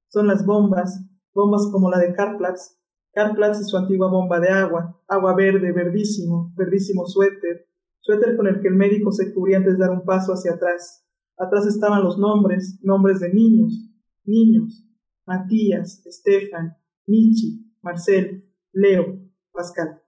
Son 0.10 0.28
las 0.28 0.46
bombas, 0.46 1.02
bombas 1.34 1.70
como 1.72 1.90
la 1.90 1.98
de 1.98 2.14
Karplatz, 2.14 2.78
Karplatz 3.14 3.62
y 3.62 3.64
su 3.64 3.78
antigua 3.78 4.10
bomba 4.10 4.42
de 4.42 4.50
agua, 4.50 5.02
agua 5.08 5.34
verde, 5.34 5.72
verdísimo, 5.72 6.54
verdísimo 6.58 7.06
suéter, 7.06 7.70
suéter 8.02 8.36
con 8.36 8.48
el 8.48 8.62
que 8.62 8.68
el 8.68 8.76
médico 8.76 9.14
se 9.14 9.34
cubría 9.34 9.58
antes 9.58 9.78
de 9.78 9.80
dar 9.80 9.92
un 9.92 10.04
paso 10.04 10.34
hacia 10.34 10.56
atrás. 10.56 11.06
Atrás 11.38 11.66
estaban 11.68 12.04
los 12.04 12.18
nombres, 12.18 12.80
nombres 12.82 13.22
de 13.22 13.34
niños, 13.34 13.90
niños, 14.26 14.86
Matías, 15.26 16.06
Estefan, 16.06 16.76
Michi, 17.08 17.66
Marcel, 17.82 18.46
Leo, 18.74 19.22
Pascal. 19.54 20.05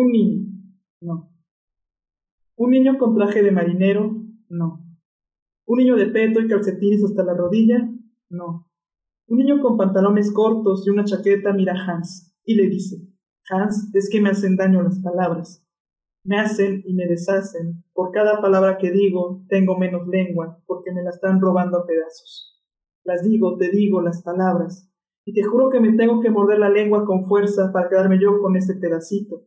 Un 0.00 0.12
niño, 0.12 0.46
no. 1.00 1.28
Un 2.56 2.70
niño 2.70 2.98
con 2.98 3.16
traje 3.16 3.42
de 3.42 3.50
marinero, 3.50 4.22
no. 4.48 4.84
Un 5.66 5.78
niño 5.78 5.96
de 5.96 6.06
peto 6.06 6.40
y 6.40 6.46
calcetines 6.46 7.02
hasta 7.02 7.24
la 7.24 7.34
rodilla, 7.34 7.90
no. 8.30 8.70
Un 9.26 9.38
niño 9.38 9.60
con 9.60 9.76
pantalones 9.76 10.32
cortos 10.32 10.86
y 10.86 10.90
una 10.90 11.04
chaqueta 11.04 11.52
mira 11.52 11.72
a 11.74 11.84
Hans 11.84 12.32
y 12.44 12.54
le 12.54 12.68
dice, 12.68 13.08
Hans, 13.50 13.90
es 13.92 14.08
que 14.08 14.20
me 14.20 14.28
hacen 14.28 14.56
daño 14.56 14.82
las 14.82 15.00
palabras 15.00 15.64
me 16.28 16.38
hacen 16.38 16.82
y 16.84 16.92
me 16.92 17.06
deshacen. 17.06 17.82
Por 17.94 18.10
cada 18.10 18.40
palabra 18.42 18.76
que 18.76 18.90
digo, 18.90 19.44
tengo 19.48 19.78
menos 19.78 20.06
lengua, 20.08 20.62
porque 20.66 20.92
me 20.92 21.02
la 21.02 21.08
están 21.08 21.40
robando 21.40 21.78
a 21.78 21.86
pedazos. 21.86 22.60
Las 23.02 23.22
digo, 23.22 23.56
te 23.56 23.70
digo 23.70 24.02
las 24.02 24.22
palabras, 24.22 24.90
y 25.24 25.32
te 25.32 25.42
juro 25.42 25.70
que 25.70 25.80
me 25.80 25.94
tengo 25.94 26.20
que 26.20 26.30
morder 26.30 26.58
la 26.58 26.68
lengua 26.68 27.06
con 27.06 27.24
fuerza 27.24 27.72
para 27.72 27.88
quedarme 27.88 28.20
yo 28.20 28.40
con 28.42 28.56
ese 28.56 28.74
pedacito. 28.74 29.46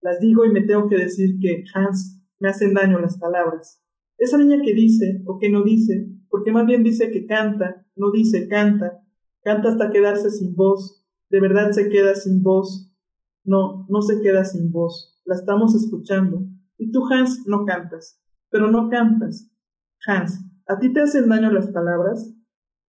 Las 0.00 0.20
digo 0.20 0.44
y 0.44 0.50
me 0.50 0.62
tengo 0.62 0.88
que 0.88 0.96
decir 0.96 1.38
que, 1.40 1.64
Hans, 1.74 2.22
me 2.38 2.48
hacen 2.48 2.74
daño 2.74 2.98
las 2.98 3.18
palabras. 3.18 3.82
Esa 4.16 4.38
niña 4.38 4.62
que 4.64 4.74
dice 4.74 5.22
o 5.26 5.38
que 5.38 5.50
no 5.50 5.62
dice, 5.62 6.08
porque 6.28 6.52
más 6.52 6.66
bien 6.66 6.82
dice 6.82 7.10
que 7.10 7.26
canta, 7.26 7.86
no 7.96 8.10
dice 8.10 8.48
canta, 8.48 9.02
canta 9.42 9.70
hasta 9.70 9.90
quedarse 9.90 10.30
sin 10.30 10.54
voz, 10.54 11.04
de 11.30 11.40
verdad 11.40 11.72
se 11.72 11.88
queda 11.88 12.14
sin 12.14 12.42
voz. 12.42 12.92
No, 13.44 13.86
no 13.88 14.02
se 14.02 14.20
queda 14.20 14.44
sin 14.44 14.70
voz 14.70 15.18
la 15.28 15.34
estamos 15.34 15.74
escuchando. 15.74 16.40
Y 16.78 16.90
tú, 16.90 17.04
Hans, 17.12 17.46
no 17.46 17.66
cantas. 17.66 18.18
Pero 18.50 18.70
no 18.70 18.88
cantas. 18.88 19.52
Hans, 20.06 20.42
¿a 20.66 20.78
ti 20.78 20.90
te 20.90 21.02
hacen 21.02 21.28
daño 21.28 21.52
las 21.52 21.68
palabras? 21.68 22.34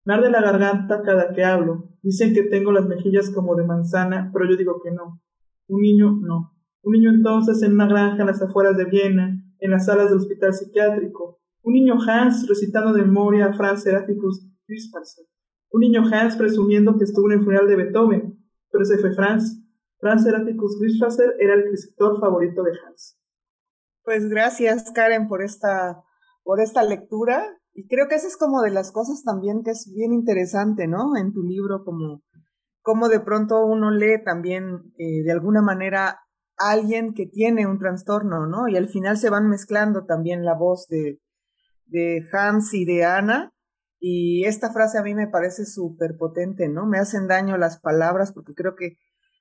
Me 0.05 0.15
arde 0.15 0.31
la 0.31 0.43
garganta 0.43 1.01
cada 1.03 1.33
que 1.33 1.43
hablo. 1.43 1.97
Dicen 2.03 2.35
que 2.35 2.43
tengo 2.43 2.73
las 2.73 2.87
mejillas 2.87 3.31
como 3.31 3.57
de 3.57 3.65
manzana, 3.65 4.31
pero 4.35 4.49
yo 4.49 4.57
digo 4.57 4.83
que 4.85 4.91
no. 4.91 5.23
Un 5.69 5.81
niño, 5.81 6.13
no. 6.21 6.53
Un 6.87 6.93
niño 6.93 7.11
entonces 7.11 7.61
en 7.63 7.73
una 7.73 7.89
granja 7.89 8.21
en 8.21 8.29
las 8.29 8.41
afueras 8.41 8.77
de 8.77 8.85
Viena, 8.85 9.43
en 9.59 9.71
las 9.73 9.87
salas 9.87 10.09
del 10.09 10.19
hospital 10.19 10.55
psiquiátrico. 10.55 11.41
Un 11.63 11.73
niño 11.73 11.95
Hans 12.01 12.47
recitando 12.49 12.93
de 12.93 13.03
memoria 13.03 13.47
a 13.47 13.55
Franz 13.55 13.83
Seraphicus 13.83 14.47
Un 15.73 15.81
niño 15.81 16.05
Hans 16.09 16.37
presumiendo 16.37 16.97
que 16.97 17.03
estuvo 17.03 17.29
en 17.29 17.41
el 17.41 17.45
funeral 17.45 17.67
de 17.67 17.75
Beethoven, 17.75 18.39
pero 18.71 18.85
ese 18.85 18.99
fue 18.99 19.13
Franz. 19.17 19.61
Franz 19.99 20.23
Seraphicus 20.23 20.79
Wisswasser 20.81 21.35
era 21.41 21.55
el 21.55 21.65
escritor 21.75 22.21
favorito 22.21 22.63
de 22.63 22.71
Hans. 22.71 23.19
Pues 24.05 24.29
gracias, 24.29 24.93
Karen, 24.93 25.27
por 25.27 25.43
esta, 25.43 26.05
por 26.45 26.61
esta 26.61 26.85
lectura. 26.85 27.45
Y 27.75 27.89
creo 27.89 28.07
que 28.07 28.15
esa 28.15 28.29
es 28.29 28.37
como 28.37 28.63
de 28.63 28.71
las 28.71 28.93
cosas 28.93 29.25
también 29.25 29.65
que 29.65 29.73
es 29.73 29.93
bien 29.93 30.13
interesante, 30.13 30.87
¿no? 30.87 31.17
En 31.17 31.33
tu 31.33 31.43
libro, 31.43 31.83
como, 31.85 32.23
como 32.81 33.09
de 33.09 33.19
pronto 33.19 33.67
uno 33.67 33.91
lee 33.91 34.23
también 34.25 34.93
eh, 34.99 35.25
de 35.25 35.33
alguna 35.33 35.63
manera 35.63 36.21
alguien 36.59 37.15
que 37.15 37.27
tiene 37.27 37.67
un 37.67 37.79
trastorno, 37.79 38.47
¿no? 38.47 38.69
Y 38.69 38.77
al 38.77 38.89
final 38.89 39.17
se 39.19 39.31
van 39.31 39.49
mezclando 39.49 40.05
también 40.07 40.45
la 40.45 40.55
voz 40.55 40.87
de, 40.89 41.21
de 41.87 42.25
Hans 42.33 42.75
y 42.75 42.85
de 42.85 43.05
Ana. 43.05 43.53
Y 43.99 44.45
esta 44.45 44.73
frase 44.73 44.99
a 44.99 45.03
mí 45.03 45.15
me 45.15 45.29
parece 45.29 45.65
súper 45.65 46.17
potente, 46.19 46.69
¿no? 46.69 46.87
Me 46.87 46.99
hacen 46.99 47.27
daño 47.27 47.57
las 47.57 47.81
palabras 47.81 48.33
porque 48.33 48.55
creo 48.55 48.75
que 48.77 48.99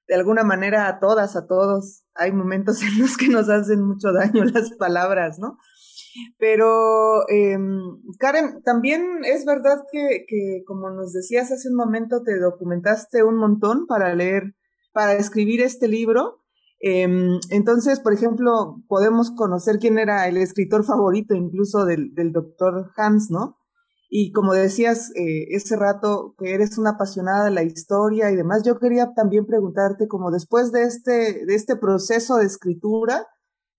de 0.08 0.15
alguna 0.15 0.43
manera 0.43 0.88
a 0.88 0.99
todas, 0.99 1.36
a 1.36 1.47
todos, 1.47 2.06
hay 2.13 2.32
momentos 2.32 2.82
en 2.84 2.99
los 2.99 3.17
que 3.17 3.28
nos 3.28 3.49
hacen 3.49 3.82
mucho 3.82 4.12
daño 4.12 4.43
las 4.45 4.71
palabras, 4.78 5.39
¿no? 5.39 5.58
Pero, 6.38 7.28
em, 7.30 7.82
Karen, 8.19 8.62
también 8.63 9.25
es 9.25 9.43
verdad 9.45 9.84
que, 9.91 10.25
que, 10.28 10.63
como 10.65 10.89
nos 10.89 11.12
decías 11.12 11.51
hace 11.51 11.67
un 11.67 11.75
momento, 11.75 12.23
te 12.23 12.39
documentaste 12.39 13.23
un 13.23 13.38
montón 13.38 13.86
para 13.86 14.15
leer, 14.15 14.56
para 14.93 15.13
escribir 15.13 15.62
este 15.62 15.89
libro. 15.89 16.44
Em, 16.88 17.39
entonces, 17.50 18.00
por 18.00 18.13
ejemplo, 18.13 18.84
podemos 18.88 19.32
conocer 19.32 19.80
quién 19.80 19.98
era 19.98 20.28
el 20.28 20.38
escritor 20.38 20.86
favorito 20.86 21.34
incluso 21.34 21.84
del, 21.84 22.13
doctor 22.32 22.91
Hans, 22.95 23.32
¿no? 23.32 23.58
Y 24.08 24.32
como 24.32 24.54
decías 24.54 25.10
eh, 25.15 25.48
ese 25.50 25.78
rato 25.78 26.36
que 26.38 26.54
eres 26.54 26.78
una 26.78 26.91
apasionada 26.91 27.45
de 27.45 27.50
la 27.50 27.63
historia 27.63 28.30
y 28.30 28.36
demás, 28.36 28.62
yo 28.63 28.78
quería 28.78 29.15
también 29.15 29.48
preguntarte, 29.48 30.08
como 30.08 30.30
después 30.30 30.71
de 30.71 30.84
este, 30.84 31.43
de 31.48 31.56
este 31.56 31.76
proceso 31.76 32.36
de 32.36 32.45
escritura, 32.45 33.26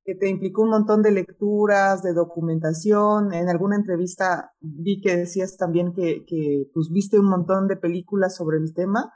que 0.04 0.16
te 0.16 0.28
implicó 0.28 0.62
un 0.62 0.70
montón 0.70 1.02
de 1.02 1.12
lecturas, 1.12 2.02
de 2.02 2.12
documentación, 2.12 3.32
en 3.32 3.48
alguna 3.48 3.76
entrevista 3.76 4.50
vi 4.60 5.00
que 5.00 5.16
decías 5.16 5.56
también 5.56 5.92
que, 5.94 6.24
que 6.26 6.68
pues, 6.74 6.88
viste 6.90 7.20
un 7.20 7.30
montón 7.30 7.68
de 7.68 7.76
películas 7.76 8.34
sobre 8.34 8.58
el 8.58 8.74
tema. 8.74 9.12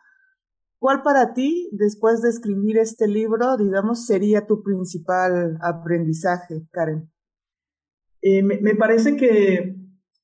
¿Cuál 0.80 1.02
para 1.02 1.34
ti, 1.34 1.68
después 1.72 2.22
de 2.22 2.30
escribir 2.30 2.78
este 2.78 3.06
libro, 3.06 3.58
digamos, 3.58 4.06
sería 4.06 4.46
tu 4.46 4.62
principal 4.62 5.58
aprendizaje, 5.60 6.66
Karen? 6.70 7.10
Eh, 8.22 8.42
me, 8.42 8.74
parece 8.76 9.14
que 9.14 9.76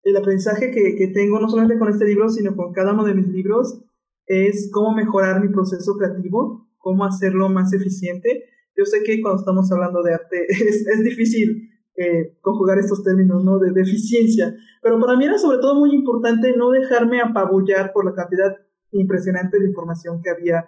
el 0.02 0.16
aprendizaje 0.16 0.70
que, 0.70 1.08
tengo, 1.08 1.38
no 1.40 1.50
solamente 1.50 1.78
con 1.78 1.90
este 1.90 2.06
libro, 2.06 2.30
sino 2.30 2.56
con 2.56 2.72
cada 2.72 2.94
uno 2.94 3.04
de 3.04 3.12
mis 3.12 3.28
libros, 3.28 3.84
es 4.24 4.70
cómo 4.72 4.94
mejorar 4.94 5.42
mi 5.42 5.52
proceso 5.52 5.94
creativo, 5.98 6.66
cómo 6.78 7.04
hacerlo 7.04 7.50
más 7.50 7.74
eficiente. 7.74 8.44
Yo 8.74 8.86
sé 8.86 9.02
que 9.04 9.20
cuando 9.20 9.40
estamos 9.40 9.70
hablando 9.70 10.02
de 10.02 10.14
arte 10.14 10.46
es, 10.48 10.86
es 10.86 11.04
difícil 11.04 11.68
eh, 11.96 12.38
conjugar 12.40 12.78
estos 12.78 13.04
términos 13.04 13.44
¿no? 13.44 13.58
de, 13.58 13.72
de, 13.72 13.82
eficiencia, 13.82 14.56
pero 14.80 14.98
para 14.98 15.18
mí 15.18 15.26
era 15.26 15.36
sobre 15.36 15.58
todo 15.58 15.74
muy 15.74 15.94
importante 15.94 16.56
no 16.56 16.70
dejarme 16.70 17.20
apabullar 17.20 17.92
por 17.92 18.06
la 18.06 18.14
cantidad 18.14 18.56
impresionante 18.92 19.58
de 19.58 19.68
información 19.68 20.22
que 20.22 20.30
había, 20.30 20.66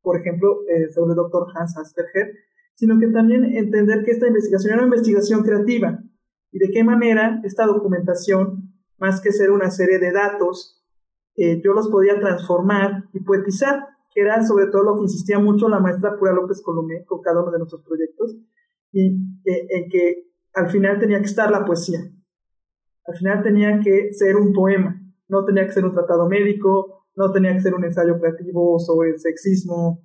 por 0.00 0.18
ejemplo, 0.18 0.60
eh, 0.68 0.88
sobre 0.92 1.10
el 1.10 1.16
doctor 1.16 1.46
Hans 1.54 1.76
Asperger, 1.76 2.32
sino 2.74 2.98
que 2.98 3.08
también 3.08 3.44
entender 3.44 4.04
que 4.04 4.12
esta 4.12 4.26
investigación 4.26 4.74
era 4.74 4.82
una 4.82 4.94
investigación 4.94 5.42
creativa, 5.42 5.98
y 6.50 6.58
de 6.58 6.70
qué 6.70 6.84
manera 6.84 7.40
esta 7.44 7.66
documentación, 7.66 8.74
más 8.98 9.20
que 9.20 9.32
ser 9.32 9.50
una 9.50 9.70
serie 9.70 9.98
de 9.98 10.12
datos, 10.12 10.84
eh, 11.36 11.60
yo 11.64 11.72
los 11.72 11.88
podía 11.88 12.20
transformar 12.20 13.04
y 13.12 13.20
poetizar, 13.20 13.88
que 14.14 14.20
era 14.20 14.42
sobre 14.42 14.66
todo 14.66 14.82
lo 14.82 14.96
que 14.96 15.02
insistía 15.02 15.38
mucho 15.38 15.68
la 15.68 15.80
maestra 15.80 16.18
Pura 16.18 16.32
López 16.32 16.60
Colomé 16.62 17.04
con 17.06 17.22
cada 17.22 17.40
uno 17.42 17.50
de 17.50 17.58
nuestros 17.58 17.82
proyectos, 17.82 18.36
y 18.92 19.16
eh, 19.44 19.66
en 19.70 19.88
que 19.88 20.30
al 20.54 20.70
final 20.70 21.00
tenía 21.00 21.18
que 21.18 21.26
estar 21.26 21.50
la 21.50 21.64
poesía. 21.64 22.00
Al 23.06 23.16
final 23.16 23.42
tenía 23.42 23.80
que 23.80 24.12
ser 24.12 24.36
un 24.36 24.52
poema, 24.52 25.00
no 25.28 25.44
tenía 25.44 25.64
que 25.64 25.72
ser 25.72 25.84
un 25.84 25.92
tratado 25.92 26.28
médico, 26.28 27.01
no 27.14 27.30
tenía 27.32 27.52
que 27.52 27.60
ser 27.60 27.74
un 27.74 27.84
ensayo 27.84 28.18
creativo 28.18 28.78
sobre 28.78 29.10
el 29.10 29.18
sexismo, 29.18 30.02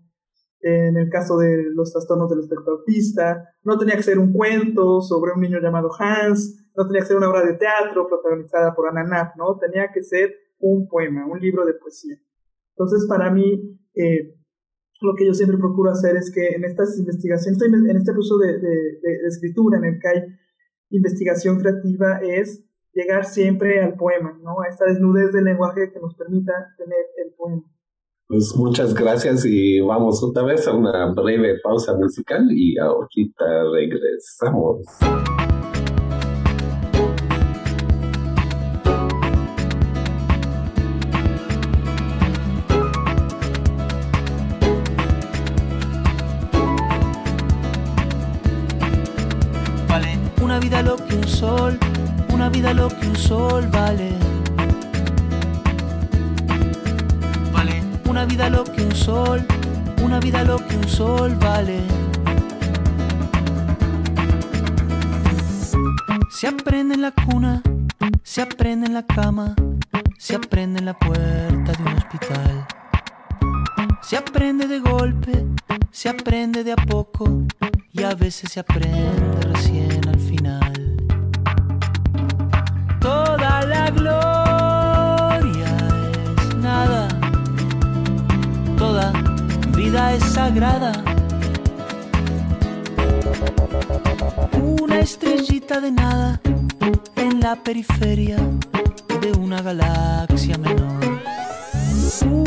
en 0.62 0.98
el 0.98 1.10
caso 1.10 1.38
de 1.38 1.66
los 1.74 1.92
trastornos 1.92 2.30
del 2.30 2.40
espectro 2.40 2.78
autista, 2.78 3.48
no 3.64 3.78
tenía 3.78 3.96
que 3.96 4.04
ser 4.04 4.18
un 4.20 4.34
cuento 4.34 5.02
sobre 5.02 5.32
un 5.34 5.42
niño 5.42 5.60
llamado 5.62 5.90
Hans, 5.98 6.72
no 6.76 6.86
tenía 6.86 7.02
que 7.02 7.08
ser 7.08 7.18
una 7.18 7.30
obra 7.30 7.46
de 7.46 7.54
teatro 7.54 8.08
protagonizada 8.08 8.74
por 8.76 8.90
Anna 8.90 9.06
Knapp, 9.06 9.36
¿no? 9.38 9.58
Tenía 9.58 9.92
que 9.94 10.04
ser 10.04 10.34
un 10.60 10.88
poema, 10.88 11.28
un 11.28 11.40
libro 11.40 11.66
de 11.66 11.74
poesía. 11.74 12.18
Entonces, 12.76 13.08
para 13.08 13.32
mí, 13.32 13.80
eh, 13.94 14.36
lo 15.02 15.16
que 15.16 15.26
yo 15.26 15.34
siempre 15.34 15.58
procuro 15.58 15.92
hacer 15.92 16.16
es 16.16 16.32
que 16.32 16.48
en 16.50 16.66
estas 16.66 16.98
investigaciones, 16.98 17.62
en 17.62 17.98
este 17.98 18.14
proceso 18.14 18.38
de, 18.38 18.60
de, 18.60 19.28
escritura 19.28 19.78
en 19.78 19.86
el 19.86 20.00
que 20.00 20.08
hay 20.08 20.24
investigación 20.90 21.60
creativa, 21.60 22.20
es 22.22 22.67
llegar 22.98 23.26
siempre 23.26 23.82
al 23.82 23.94
poema, 23.94 24.38
¿no? 24.42 24.62
A 24.62 24.68
esta 24.68 24.86
desnudez 24.86 25.32
del 25.32 25.44
lenguaje 25.44 25.92
que 25.94 26.00
nos 26.00 26.16
permita 26.16 26.52
tener 26.78 26.98
el 27.24 27.32
poema. 27.34 27.64
Pues 28.28 28.56
muchas 28.58 28.94
gracias 28.94 29.46
y 29.46 29.80
vamos 29.80 30.22
otra 30.24 30.44
vez 30.44 30.68
a 30.68 30.74
una 30.74 31.14
breve 31.14 31.60
pausa 31.64 31.96
musical 31.96 32.48
y 32.50 32.78
ahorita 32.78 33.46
regresamos. 33.72 34.86
Vale, 49.88 50.18
una 50.42 50.60
vida 50.60 50.82
lo 50.82 50.98
que 50.98 51.16
un 51.16 51.24
sol, 51.24 51.80
una 52.38 52.50
vida 52.50 52.72
lo 52.72 52.88
que 52.88 53.08
un 53.08 53.16
sol 53.16 53.68
vale 53.72 54.38
una 58.18 58.26
vida 58.26 58.50
lo 58.50 58.64
que 58.64 58.82
un 58.82 58.96
sol, 58.96 59.46
una 60.02 60.20
vida 60.20 60.44
lo 60.44 60.58
que 60.58 60.76
un 60.76 60.88
sol 60.88 61.36
vale. 61.36 61.80
Se 66.32 66.48
aprende 66.48 66.96
en 66.96 67.04
la 67.04 67.12
cuna, 67.12 67.62
se 68.24 68.42
aprende 68.42 68.88
en 68.88 68.96
la 68.96 69.06
cama, 69.06 69.54
se 70.18 70.36
aprende 70.36 70.80
en 70.80 70.86
la 70.86 70.98
puerta 70.98 71.72
de 71.74 71.84
un 71.84 71.94
hospital. 71.96 72.68
Se 74.02 74.18
aprende 74.18 74.68
de 74.68 74.80
golpe, 74.80 75.46
se 75.92 76.10
aprende 76.10 76.64
de 76.64 76.72
a 76.72 76.76
poco 76.76 77.44
y 77.92 78.02
a 78.02 78.16
veces 78.16 78.52
se 78.52 78.60
aprende 78.60 79.12
recién 79.42 79.87
Toda 88.78 89.12
la 89.12 89.12
gloria 89.12 89.48
vida 89.76 90.14
es 90.14 90.24
sagrada. 90.24 90.92
Una 94.82 95.00
estrellita 95.00 95.80
de 95.80 95.92
nada 95.92 96.40
en 97.16 97.40
la 97.40 97.56
periferia 97.56 98.38
de 99.22 99.32
una 99.34 99.62
galaxia 99.62 100.58
menor. 100.58 101.20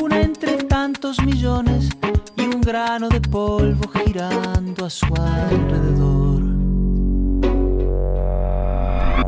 Una 0.03 0.21
entre 0.21 0.65
tantos 0.65 1.21
millones 1.23 1.89
y 2.37 2.43
un 2.43 2.61
grano 2.61 3.09
de 3.09 3.21
polvo 3.21 3.89
girando 3.89 4.87
a 4.87 4.91
su 4.91 5.07
alrededor. 5.07 6.43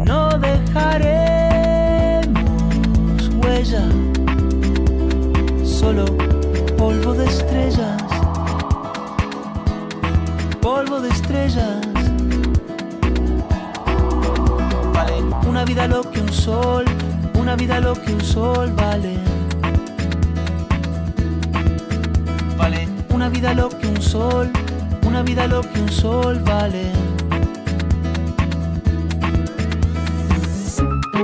No 0.05 0.39
dejaremos 0.39 1.32
solo 5.65 6.05
polvo 6.77 7.15
de 7.15 7.25
estrellas, 7.27 8.03
polvo 10.61 11.01
de 11.01 11.09
estrellas. 11.09 11.77
Vale, 14.93 15.23
una 15.47 15.65
vida 15.65 15.87
lo 15.87 16.03
que 16.11 16.21
un 16.21 16.33
sol, 16.33 16.85
una 17.35 17.55
vida 17.55 17.79
lo 17.81 17.95
que 17.95 18.13
un 18.13 18.21
sol 18.21 18.73
vale. 18.73 19.17
Vale, 22.59 22.89
una 23.11 23.29
vida 23.29 23.55
lo 23.55 23.69
que 23.69 23.87
un 23.87 24.03
sol, 24.03 24.51
una 25.07 25.23
vida 25.23 25.47
lo 25.47 25.61
que 25.61 25.81
un 25.81 25.89
sol 25.89 26.41
vale. 26.41 27.12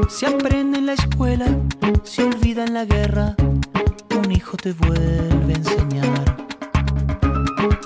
Se 0.08 0.26
aprende 0.26 0.78
en 0.78 0.86
la 0.86 0.92
escuela, 0.92 1.46
se 2.04 2.24
olvida 2.24 2.64
en 2.64 2.74
la 2.74 2.84
guerra 2.84 3.34
un 4.18 4.32
hijo 4.32 4.56
te 4.56 4.72
vuelve 4.72 5.52
a 5.52 5.56
enseñar. 5.56 6.36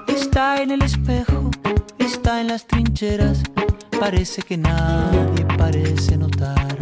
Está 0.08 0.62
en 0.62 0.70
el 0.70 0.82
espejo, 0.82 1.50
está 1.98 2.40
en 2.40 2.48
las 2.48 2.66
trincheras, 2.66 3.42
parece 4.00 4.42
que 4.42 4.56
nadie 4.56 5.44
parece 5.58 6.16
notar. 6.16 6.76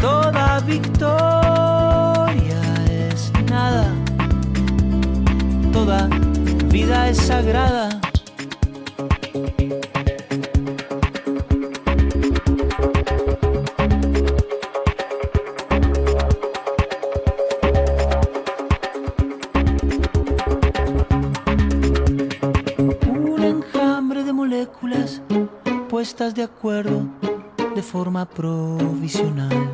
Toda 0.00 0.60
victoria 0.60 1.02
es 3.10 3.32
nada, 3.50 3.92
toda 5.72 6.08
vida 6.70 7.08
es 7.10 7.18
sagrada. 7.18 8.03
Forma 28.04 28.26
provisional. 28.26 29.72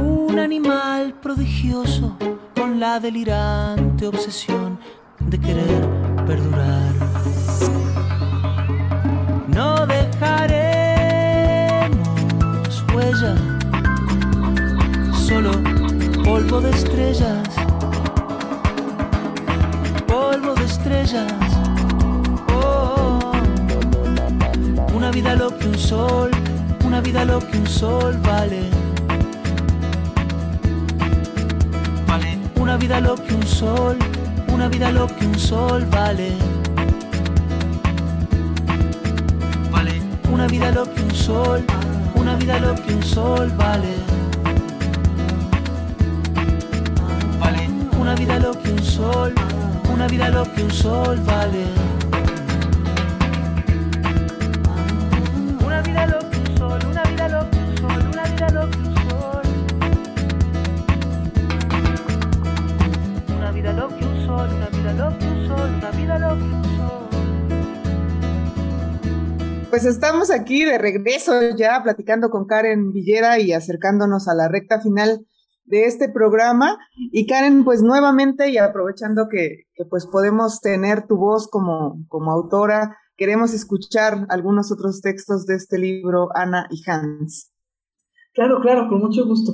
Un 0.00 0.38
animal 0.38 1.12
prodigioso 1.14 2.16
con 2.54 2.78
la 2.78 3.00
delirante 3.00 4.06
obsesión 4.06 4.78
de 5.18 5.40
querer 5.40 5.88
perdurar. 6.24 6.92
No 9.48 9.84
dejaremos 9.88 10.38
huella, 12.94 13.34
solo 15.26 15.50
polvo 16.22 16.60
de 16.60 16.70
estrellas, 16.70 17.48
polvo 20.06 20.54
de 20.54 20.64
estrellas. 20.64 21.32
Oh, 22.54 23.18
una 24.94 25.10
vida 25.10 25.34
lo 25.34 25.48
que 25.58 25.66
un 25.66 25.76
sol, 25.76 26.30
una 26.86 27.00
vida 27.00 27.24
lo 27.24 27.40
que 27.40 27.58
un 27.58 27.66
sol 27.66 28.16
vale. 28.22 28.70
Vale. 32.06 32.38
Una 32.54 32.76
vida 32.76 33.00
lo 33.00 33.16
que 33.16 33.34
un 33.34 33.42
sol, 33.42 33.96
una 34.48 34.68
vida 34.68 34.92
lo 34.92 35.08
que 35.08 35.26
un 35.26 35.38
sol 35.38 35.84
vale. 35.86 36.30
Vale. 39.72 40.00
Una 40.30 40.46
vida 40.46 40.70
lo 40.70 40.84
que 40.94 41.02
un 41.02 41.14
sol, 41.14 41.64
una 42.14 42.36
vida 42.36 42.60
lo 42.60 42.74
que 42.76 42.94
un 42.94 43.02
sol 43.02 43.52
vale. 43.56 43.94
Vale. 47.40 47.68
Una 47.98 48.14
vida 48.14 48.38
lo 48.38 48.52
que 48.62 48.70
un 48.70 48.82
sol, 48.82 49.34
una 49.92 50.06
vida 50.06 50.30
lo 50.30 50.44
que 50.52 50.62
un 50.62 50.70
sol 50.70 51.20
vale. 51.26 51.66
Pues 69.76 69.84
estamos 69.84 70.30
aquí 70.30 70.64
de 70.64 70.78
regreso 70.78 71.32
ya 71.54 71.82
platicando 71.82 72.30
con 72.30 72.46
Karen 72.46 72.92
Villera 72.92 73.38
y 73.38 73.52
acercándonos 73.52 74.26
a 74.26 74.34
la 74.34 74.48
recta 74.48 74.80
final 74.80 75.26
de 75.66 75.84
este 75.84 76.08
programa. 76.08 76.78
Y 77.12 77.26
Karen, 77.26 77.62
pues 77.62 77.82
nuevamente 77.82 78.48
y 78.48 78.56
aprovechando 78.56 79.28
que, 79.28 79.64
pues 79.90 80.06
podemos 80.06 80.62
tener 80.62 81.06
tu 81.06 81.18
voz 81.18 81.46
como, 81.50 82.02
como 82.08 82.30
autora, 82.32 82.96
queremos 83.18 83.52
escuchar 83.52 84.26
algunos 84.30 84.72
otros 84.72 85.02
textos 85.02 85.44
de 85.44 85.56
este 85.56 85.78
libro, 85.78 86.30
Ana 86.34 86.66
y 86.70 86.82
Hans. 86.90 87.52
Claro, 88.32 88.62
claro, 88.62 88.88
con 88.88 89.00
mucho 89.00 89.26
gusto. 89.26 89.52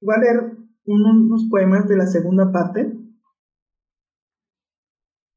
Voy 0.00 0.14
a 0.14 0.18
leer 0.20 0.56
unos 0.84 1.48
poemas 1.50 1.88
de 1.88 1.96
la 1.96 2.06
segunda 2.06 2.52
parte. 2.52 2.96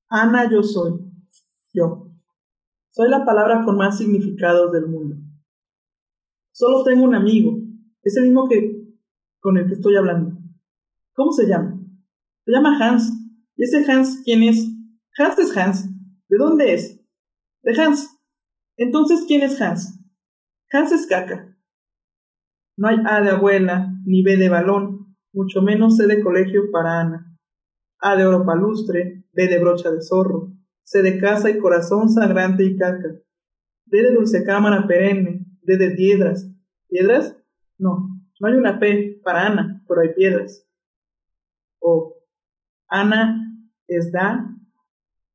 Ana, 0.09 0.47
yo 0.51 0.61
soy. 0.61 0.93
Yo. 1.73 2.06
Soy 2.91 3.09
la 3.09 3.25
palabra 3.25 3.63
con 3.63 3.77
más 3.77 3.97
significados 3.97 4.71
del 4.71 4.87
mundo. 4.87 5.15
Solo 6.51 6.83
tengo 6.83 7.03
un 7.03 7.15
amigo. 7.15 7.57
Es 8.01 8.17
el 8.17 8.23
mismo 8.23 8.47
que 8.47 8.77
con 9.39 9.57
el 9.57 9.67
que 9.67 9.73
estoy 9.73 9.95
hablando. 9.95 10.37
¿Cómo 11.13 11.31
se 11.31 11.47
llama? 11.47 11.79
Se 12.45 12.51
llama 12.51 12.77
Hans. 12.79 13.11
¿Y 13.55 13.63
ese 13.63 13.89
Hans 13.91 14.21
quién 14.23 14.43
es? 14.43 14.67
Hans 15.17 15.37
es 15.39 15.55
Hans. 15.55 15.89
¿De 16.29 16.37
dónde 16.37 16.73
es? 16.73 16.99
De 17.63 17.79
Hans. 17.79 18.17
Entonces, 18.77 19.25
¿quién 19.27 19.41
es 19.41 19.59
Hans? 19.61 19.99
Hans 20.71 20.91
es 20.91 21.07
caca. 21.07 21.57
No 22.77 22.87
hay 22.87 22.97
A 23.05 23.21
de 23.21 23.31
abuela, 23.31 23.91
ni 24.05 24.21
B 24.23 24.37
de 24.37 24.49
balón, 24.49 25.15
mucho 25.33 25.61
menos 25.61 25.97
C 25.97 26.05
de 26.05 26.21
colegio 26.23 26.69
para 26.71 27.01
Ana. 27.01 27.37
A 27.99 28.15
de 28.15 28.25
oro 28.25 28.45
palustre, 28.45 29.25
B 29.33 29.47
de 29.47 29.59
brocha 29.59 29.89
de 29.89 30.01
zorro, 30.01 30.56
C 30.87 31.01
de 31.01 31.19
casa 31.19 31.49
y 31.49 31.59
corazón 31.59 32.09
sangrante 32.09 32.63
y 32.63 32.77
caca. 32.77 33.09
D 33.87 34.03
de 34.03 34.13
dulce 34.13 34.45
cámara 34.45 34.87
perenne, 34.87 35.45
D 35.61 35.77
de 35.77 35.91
piedras. 35.91 36.49
¿Piedras? 36.87 37.35
No, 37.77 38.07
no 38.39 38.47
hay 38.47 38.53
una 38.53 38.79
P 38.79 39.19
para 39.21 39.47
Ana, 39.47 39.83
pero 39.85 39.99
hay 39.99 40.13
piedras. 40.15 40.65
O 41.79 42.15
Ana 42.87 43.53
es 43.85 44.13
da, 44.13 44.49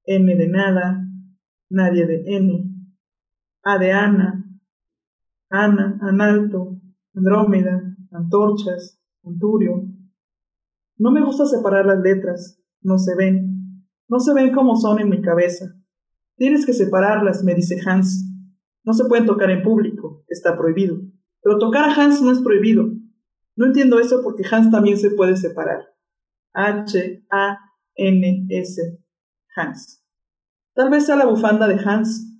M 0.06 0.34
de 0.34 0.48
nada, 0.48 1.06
nadie 1.68 2.06
de 2.06 2.24
N. 2.34 2.74
A 3.62 3.76
de 3.76 3.92
Ana, 3.92 4.42
Ana, 5.50 5.98
Analto, 6.00 6.80
Andrómeda, 7.14 7.94
Antorchas, 8.10 8.98
Anturio. 9.22 9.84
No 10.96 11.10
me 11.10 11.22
gusta 11.22 11.44
separar 11.44 11.84
las 11.84 12.00
letras, 12.00 12.58
no 12.80 12.96
se 12.96 13.14
ven, 13.16 13.51
no 14.12 14.20
se 14.20 14.34
ven 14.34 14.52
como 14.52 14.76
son 14.76 15.00
en 15.00 15.08
mi 15.08 15.22
cabeza. 15.22 15.74
Tienes 16.36 16.66
que 16.66 16.74
separarlas, 16.74 17.42
me 17.44 17.54
dice 17.54 17.80
Hans. 17.86 18.30
No 18.84 18.92
se 18.92 19.06
pueden 19.06 19.24
tocar 19.24 19.50
en 19.50 19.62
público, 19.62 20.22
está 20.28 20.54
prohibido. 20.54 20.98
Pero 21.40 21.56
tocar 21.56 21.88
a 21.88 21.94
Hans 21.94 22.20
no 22.20 22.30
es 22.30 22.40
prohibido. 22.40 22.90
No 23.56 23.64
entiendo 23.64 23.98
eso 23.98 24.20
porque 24.22 24.42
Hans 24.50 24.70
también 24.70 24.98
se 24.98 25.12
puede 25.12 25.38
separar. 25.38 25.80
H, 26.52 27.24
A, 27.30 27.56
N, 27.94 28.46
S, 28.50 28.82
Hans. 29.56 30.04
Tal 30.74 30.90
vez 30.90 31.06
sea 31.06 31.16
la 31.16 31.24
bufanda 31.24 31.66
de 31.66 31.80
Hans. 31.82 32.38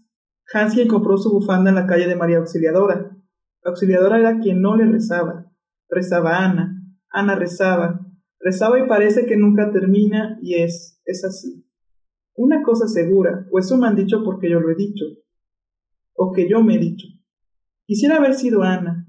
Hans 0.52 0.74
quien 0.74 0.88
compró 0.88 1.16
su 1.16 1.30
bufanda 1.30 1.70
en 1.70 1.76
la 1.76 1.86
calle 1.86 2.06
de 2.06 2.16
María 2.16 2.36
Auxiliadora. 2.36 3.16
Auxiliadora 3.64 4.18
era 4.18 4.40
quien 4.40 4.60
no 4.60 4.76
le 4.76 4.84
rezaba. 4.84 5.50
Rezaba 5.88 6.44
Ana. 6.44 6.84
Ana 7.08 7.34
rezaba. 7.34 7.98
Rezaba 8.40 8.78
y 8.78 8.86
parece 8.86 9.24
que 9.24 9.38
nunca 9.38 9.70
termina 9.70 10.38
y 10.42 10.56
es, 10.56 11.00
es 11.06 11.24
así. 11.24 11.61
Una 12.34 12.62
cosa 12.62 12.86
segura, 12.88 13.46
o 13.50 13.58
eso 13.58 13.76
me 13.76 13.86
han 13.86 13.96
dicho 13.96 14.22
porque 14.24 14.50
yo 14.50 14.60
lo 14.60 14.70
he 14.70 14.74
dicho, 14.74 15.04
o 16.14 16.32
que 16.32 16.48
yo 16.48 16.62
me 16.62 16.76
he 16.76 16.78
dicho. 16.78 17.06
Quisiera 17.86 18.16
haber 18.16 18.34
sido 18.34 18.62
Ana. 18.62 19.06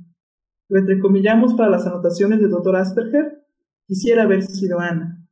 Lo 0.68 0.80
entrecomillamos 0.80 1.54
para 1.54 1.70
las 1.70 1.86
anotaciones 1.86 2.40
del 2.40 2.50
doctor 2.50 2.76
Asperger. 2.76 3.46
Quisiera 3.86 4.24
haber 4.24 4.44
sido 4.44 4.80
Ana. 4.80 5.26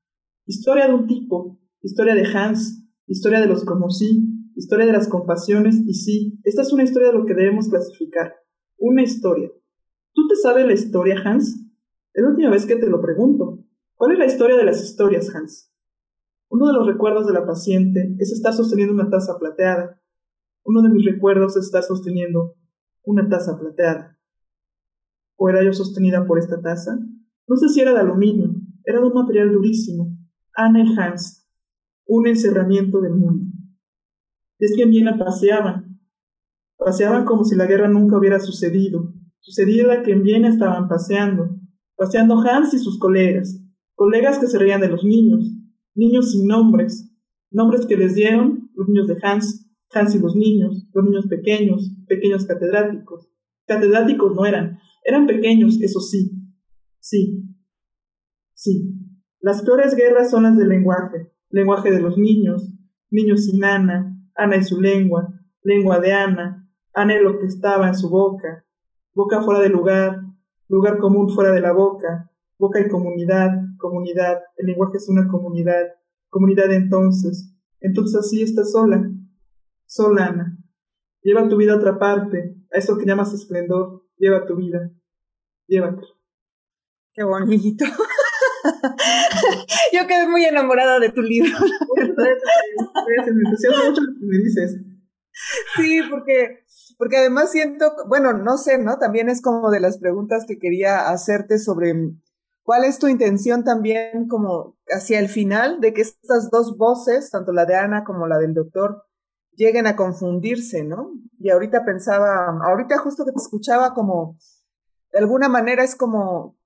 Historia 0.45 0.87
de 0.87 0.93
un 0.93 1.07
tipo, 1.07 1.59
historia 1.81 2.15
de 2.15 2.25
Hans, 2.25 2.87
historia 3.07 3.39
de 3.39 3.47
los 3.47 3.65
como 3.65 3.89
sí, 3.89 4.31
historia 4.55 4.85
de 4.85 4.93
las 4.93 5.07
compasiones 5.07 5.75
y 5.85 5.93
sí, 5.93 6.39
esta 6.43 6.61
es 6.61 6.71
una 6.71 6.83
historia 6.83 7.09
de 7.09 7.17
lo 7.17 7.25
que 7.25 7.33
debemos 7.33 7.69
clasificar. 7.69 8.35
Una 8.77 9.03
historia. 9.03 9.51
¿Tú 10.13 10.27
te 10.27 10.35
sabes 10.35 10.65
la 10.65 10.73
historia, 10.73 11.15
Hans? 11.23 11.65
Es 12.13 12.23
la 12.23 12.29
última 12.29 12.49
vez 12.49 12.65
que 12.65 12.75
te 12.75 12.89
lo 12.89 13.01
pregunto. 13.01 13.63
¿Cuál 13.95 14.13
es 14.13 14.19
la 14.19 14.25
historia 14.25 14.57
de 14.57 14.65
las 14.65 14.83
historias, 14.83 15.33
Hans? 15.33 15.70
Uno 16.51 16.67
de 16.67 16.73
los 16.73 16.85
recuerdos 16.85 17.25
de 17.25 17.31
la 17.31 17.45
paciente 17.45 18.13
es 18.19 18.33
estar 18.33 18.51
sosteniendo 18.53 18.93
una 18.93 19.09
taza 19.09 19.39
plateada. 19.39 20.01
Uno 20.65 20.81
de 20.81 20.89
mis 20.89 21.05
recuerdos 21.05 21.55
es 21.55 21.63
estar 21.63 21.81
sosteniendo 21.81 22.55
una 23.03 23.29
taza 23.29 23.57
plateada. 23.57 24.19
¿O 25.37 25.47
era 25.47 25.63
yo 25.63 25.71
sostenida 25.71 26.27
por 26.27 26.39
esta 26.39 26.61
taza? 26.61 26.99
No 27.47 27.55
sé 27.55 27.69
si 27.69 27.79
era 27.79 27.93
de 27.93 28.01
aluminio, 28.01 28.53
era 28.83 28.99
de 28.99 29.07
un 29.07 29.13
material 29.13 29.49
durísimo. 29.49 30.17
Ana 30.53 30.83
y 30.83 30.93
Hans, 30.97 31.47
un 32.05 32.27
encerramiento 32.27 32.99
del 32.99 33.13
mundo. 33.13 33.45
Es 34.59 34.73
que 34.75 34.83
en 34.83 34.89
Viena 34.89 35.17
paseaban. 35.17 36.01
Paseaban 36.77 37.23
como 37.23 37.45
si 37.45 37.55
la 37.55 37.65
guerra 37.65 37.87
nunca 37.87 38.17
hubiera 38.17 38.41
sucedido. 38.41 39.13
Sucedía 39.39 40.03
que 40.03 40.11
en 40.11 40.23
Viena 40.23 40.49
estaban 40.49 40.89
paseando. 40.89 41.55
Paseando 41.95 42.37
Hans 42.41 42.73
y 42.73 42.79
sus 42.79 42.99
colegas. 42.99 43.57
Colegas 43.95 44.37
que 44.37 44.47
se 44.47 44.59
reían 44.59 44.81
de 44.81 44.89
los 44.89 45.05
niños. 45.05 45.60
Niños 45.95 46.31
sin 46.31 46.47
nombres. 46.47 47.11
Nombres 47.49 47.85
que 47.85 47.97
les 47.97 48.15
dieron 48.15 48.69
los 48.75 48.87
niños 48.87 49.07
de 49.07 49.17
Hans. 49.21 49.69
Hans 49.93 50.15
y 50.15 50.19
los 50.19 50.35
niños. 50.35 50.87
Los 50.93 51.05
niños 51.05 51.27
pequeños. 51.27 51.91
Pequeños 52.07 52.45
catedráticos. 52.45 53.29
Catedráticos 53.65 54.35
no 54.35 54.45
eran. 54.45 54.79
Eran 55.03 55.27
pequeños, 55.27 55.81
eso 55.81 55.99
sí. 55.99 56.31
Sí. 56.99 57.43
Sí. 58.53 58.95
Las 59.39 59.63
peores 59.63 59.95
guerras 59.95 60.29
son 60.29 60.43
las 60.43 60.57
del 60.57 60.69
lenguaje. 60.69 61.31
Lenguaje 61.49 61.91
de 61.91 62.01
los 62.01 62.17
niños. 62.17 62.73
Niños 63.09 63.45
sin 63.45 63.63
Ana. 63.63 64.17
Ana 64.35 64.57
y 64.57 64.63
su 64.63 64.79
lengua. 64.79 65.33
Lengua 65.63 65.99
de 65.99 66.13
Ana. 66.13 66.69
Ana 66.93 67.15
y 67.15 67.23
lo 67.23 67.39
que 67.39 67.47
estaba 67.47 67.87
en 67.87 67.95
su 67.95 68.09
boca. 68.09 68.65
Boca 69.13 69.41
fuera 69.41 69.59
de 69.61 69.69
lugar. 69.69 70.21
Lugar 70.67 70.99
común 70.99 71.29
fuera 71.29 71.51
de 71.51 71.61
la 71.61 71.73
boca. 71.73 72.31
Boca 72.57 72.79
y 72.79 72.87
comunidad. 72.87 73.60
Comunidad. 73.81 74.41
El 74.55 74.67
lenguaje 74.67 74.97
es 74.97 75.09
una 75.09 75.27
comunidad. 75.27 75.87
Comunidad 76.29 76.71
entonces. 76.71 77.53
Entonces 77.81 78.19
así 78.19 78.43
estás 78.43 78.71
sola. 78.71 79.11
Sola, 79.85 80.27
Ana. 80.27 80.57
Lleva 81.21 81.49
tu 81.49 81.57
vida 81.57 81.73
a 81.73 81.77
otra 81.77 81.99
parte. 81.99 82.55
A 82.71 82.77
eso 82.77 82.97
que 82.97 83.05
llamas 83.05 83.33
esplendor. 83.33 84.03
Lleva 84.17 84.45
tu 84.45 84.55
vida. 84.55 84.89
Llévatela. 85.67 86.07
Qué 87.13 87.23
bonito. 87.23 87.85
Yo 89.93 90.07
quedé 90.07 90.27
muy 90.27 90.45
enamorada 90.45 90.99
de 90.99 91.09
tu 91.09 91.21
libro. 91.21 91.51
Me 91.97 93.33
mucho 93.33 94.01
lo 94.01 94.13
que 94.13 94.25
me 94.25 94.37
dices. 94.37 94.77
Sí, 95.75 96.01
porque, 96.09 96.63
porque 96.97 97.17
además 97.17 97.51
siento, 97.51 97.91
bueno, 98.07 98.33
no 98.33 98.57
sé, 98.57 98.77
¿no? 98.77 98.97
También 98.97 99.29
es 99.29 99.41
como 99.41 99.71
de 99.71 99.79
las 99.79 99.97
preguntas 99.97 100.45
que 100.47 100.59
quería 100.59 101.09
hacerte 101.09 101.57
sobre 101.57 101.93
cuál 102.63 102.83
es 102.83 102.99
tu 102.99 103.07
intención 103.07 103.63
también 103.63 104.27
como 104.27 104.77
hacia 104.87 105.19
el 105.19 105.29
final 105.29 105.79
de 105.81 105.93
que 105.93 106.01
estas 106.01 106.49
dos 106.51 106.77
voces, 106.77 107.29
tanto 107.31 107.51
la 107.51 107.65
de 107.65 107.75
Ana 107.75 108.03
como 108.03 108.27
la 108.27 108.37
del 108.37 108.53
doctor, 108.53 109.03
lleguen 109.55 109.87
a 109.87 109.95
confundirse, 109.95 110.83
¿no? 110.83 111.11
Y 111.39 111.49
ahorita 111.49 111.83
pensaba, 111.85 112.57
ahorita 112.63 112.97
justo 112.99 113.25
que 113.25 113.31
te 113.31 113.39
escuchaba 113.39 113.93
como, 113.93 114.37
de 115.11 115.19
alguna 115.19 115.49
manera 115.49 115.83
es 115.83 115.95
como, 115.95 116.57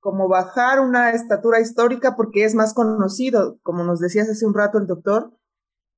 como 0.00 0.28
bajar 0.28 0.80
una 0.80 1.10
estatura 1.10 1.60
histórica 1.60 2.14
porque 2.16 2.44
es 2.44 2.54
más 2.54 2.74
conocido, 2.74 3.58
como 3.62 3.84
nos 3.84 4.00
decías 4.00 4.28
hace 4.28 4.46
un 4.46 4.54
rato 4.54 4.78
el 4.78 4.86
doctor, 4.86 5.32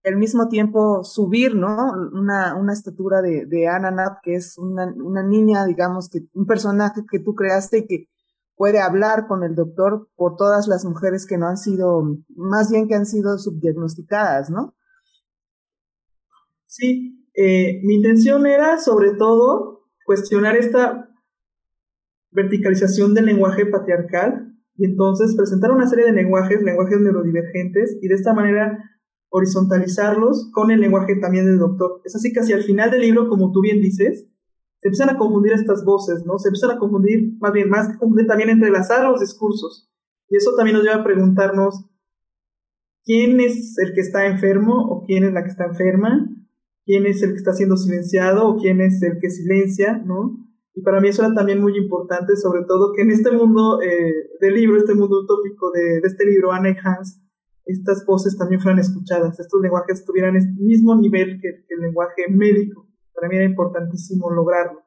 al 0.04 0.16
mismo 0.16 0.48
tiempo 0.48 1.02
subir, 1.02 1.56
¿no? 1.56 1.92
Una, 2.12 2.54
una 2.54 2.72
estatura 2.72 3.22
de, 3.22 3.44
de 3.46 3.66
Anna 3.66 4.20
que 4.22 4.36
es 4.36 4.56
una, 4.56 4.94
una 4.94 5.24
niña, 5.24 5.66
digamos, 5.66 6.08
que 6.08 6.20
un 6.32 6.46
personaje 6.46 7.02
que 7.10 7.18
tú 7.18 7.34
creaste 7.34 7.78
y 7.78 7.86
que 7.86 8.08
puede 8.56 8.80
hablar 8.80 9.26
con 9.28 9.44
el 9.44 9.54
doctor 9.54 10.08
por 10.16 10.36
todas 10.36 10.66
las 10.66 10.84
mujeres 10.84 11.26
que 11.26 11.38
no 11.38 11.46
han 11.46 11.58
sido, 11.58 12.02
más 12.34 12.70
bien 12.70 12.88
que 12.88 12.94
han 12.94 13.06
sido 13.06 13.38
subdiagnosticadas, 13.38 14.50
¿no? 14.50 14.74
Sí, 16.66 17.28
eh, 17.34 17.80
mi 17.84 17.96
intención 17.96 18.46
era 18.46 18.78
sobre 18.78 19.12
todo 19.12 19.84
cuestionar 20.04 20.56
esta 20.56 21.10
verticalización 22.30 23.14
del 23.14 23.26
lenguaje 23.26 23.66
patriarcal 23.66 24.54
y 24.76 24.86
entonces 24.86 25.34
presentar 25.36 25.70
una 25.70 25.86
serie 25.86 26.06
de 26.06 26.12
lenguajes, 26.12 26.62
lenguajes 26.62 27.00
neurodivergentes 27.00 27.98
y 28.00 28.08
de 28.08 28.14
esta 28.14 28.34
manera 28.34 28.78
horizontalizarlos 29.28 30.50
con 30.52 30.70
el 30.70 30.80
lenguaje 30.80 31.16
también 31.16 31.46
del 31.46 31.58
doctor. 31.58 32.00
Es 32.04 32.14
así 32.16 32.32
que 32.32 32.40
hacia 32.40 32.56
el 32.56 32.62
final 32.62 32.90
del 32.90 33.02
libro, 33.02 33.28
como 33.28 33.52
tú 33.52 33.60
bien 33.60 33.80
dices, 33.80 34.28
se 34.86 35.02
empiezan 35.02 35.16
a 35.16 35.18
confundir 35.18 35.52
estas 35.52 35.84
voces, 35.84 36.24
¿no? 36.24 36.38
Se 36.38 36.48
empiezan 36.48 36.70
a 36.70 36.78
confundir, 36.78 37.36
más 37.40 37.52
bien, 37.52 37.68
más 37.68 37.88
que 37.88 37.98
confundir, 37.98 38.28
también 38.28 38.50
entrelazar 38.50 39.10
los 39.10 39.20
discursos. 39.20 39.90
Y 40.28 40.36
eso 40.36 40.54
también 40.56 40.76
nos 40.76 40.84
lleva 40.84 41.00
a 41.00 41.04
preguntarnos 41.04 41.90
quién 43.04 43.40
es 43.40 43.76
el 43.78 43.94
que 43.94 44.00
está 44.00 44.26
enfermo 44.26 44.86
o 44.88 45.04
quién 45.04 45.24
es 45.24 45.32
la 45.32 45.42
que 45.42 45.50
está 45.50 45.64
enferma, 45.64 46.28
quién 46.84 47.04
es 47.06 47.20
el 47.24 47.30
que 47.30 47.38
está 47.38 47.52
siendo 47.52 47.76
silenciado 47.76 48.46
o 48.46 48.56
quién 48.56 48.80
es 48.80 49.02
el 49.02 49.18
que 49.20 49.28
silencia, 49.28 49.98
¿no? 49.98 50.38
Y 50.72 50.82
para 50.82 51.00
mí 51.00 51.08
eso 51.08 51.24
era 51.24 51.34
también 51.34 51.60
muy 51.60 51.76
importante, 51.76 52.36
sobre 52.36 52.62
todo 52.64 52.92
que 52.94 53.02
en 53.02 53.10
este 53.10 53.32
mundo 53.32 53.82
eh, 53.82 54.30
del 54.40 54.54
libro, 54.54 54.76
este 54.76 54.94
mundo 54.94 55.20
utópico 55.22 55.72
de, 55.72 55.98
este 56.04 56.26
libro, 56.26 56.52
Anna 56.52 56.70
y 56.70 56.76
Hans, 56.84 57.20
estas 57.64 58.06
voces 58.06 58.38
también 58.38 58.60
fueran 58.60 58.78
escuchadas, 58.78 59.40
estos 59.40 59.60
lenguajes 59.60 60.04
tuvieran 60.04 60.36
el 60.36 60.54
mismo 60.54 60.94
nivel 60.94 61.40
que, 61.40 61.64
el 61.74 61.80
lenguaje 61.80 62.30
médico. 62.30 62.85
Para 63.16 63.28
mí 63.28 63.36
era 63.36 63.46
importantísimo 63.46 64.30
lograrlo. 64.30 64.80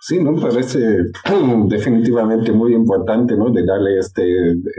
Sí, 0.00 0.22
¿no? 0.22 0.36
Parece 0.36 0.78
definitivamente 1.68 2.52
muy 2.52 2.74
importante, 2.74 3.36
¿no? 3.36 3.50
De 3.50 3.64
darle 3.64 3.98
este, 3.98 4.22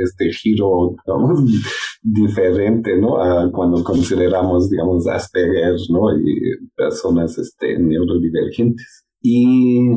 este 0.04 0.30
giro, 0.32 0.96
diferente, 2.02 2.98
¿no? 2.98 3.22
A 3.22 3.52
cuando 3.52 3.84
consideramos, 3.84 4.70
digamos, 4.70 5.08
Asperger, 5.08 5.76
¿no? 5.90 6.18
Y 6.18 6.70
personas 6.76 7.38
este, 7.38 7.78
neurodivergentes. 7.78 9.06
Y 9.22 9.90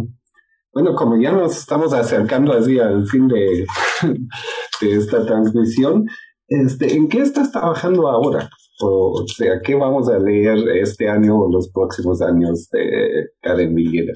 bueno, 0.72 0.94
como 0.94 1.20
ya 1.20 1.32
nos 1.32 1.56
estamos 1.58 1.92
acercando 1.92 2.52
así 2.52 2.78
al 2.78 3.06
fin 3.06 3.28
de, 3.28 3.66
de 4.80 4.96
esta 4.96 5.24
transmisión, 5.24 6.06
este, 6.50 6.96
¿En 6.96 7.08
qué 7.08 7.20
estás 7.20 7.52
trabajando 7.52 8.08
ahora? 8.08 8.50
O, 8.82 9.24
sea, 9.26 9.60
¿qué 9.62 9.74
vamos 9.74 10.08
a 10.08 10.18
leer 10.18 10.58
este 10.80 11.08
año 11.08 11.38
o 11.38 11.52
los 11.52 11.70
próximos 11.70 12.22
años 12.22 12.68
de 12.70 13.30
Karen 13.40 13.74
Villera? 13.74 14.14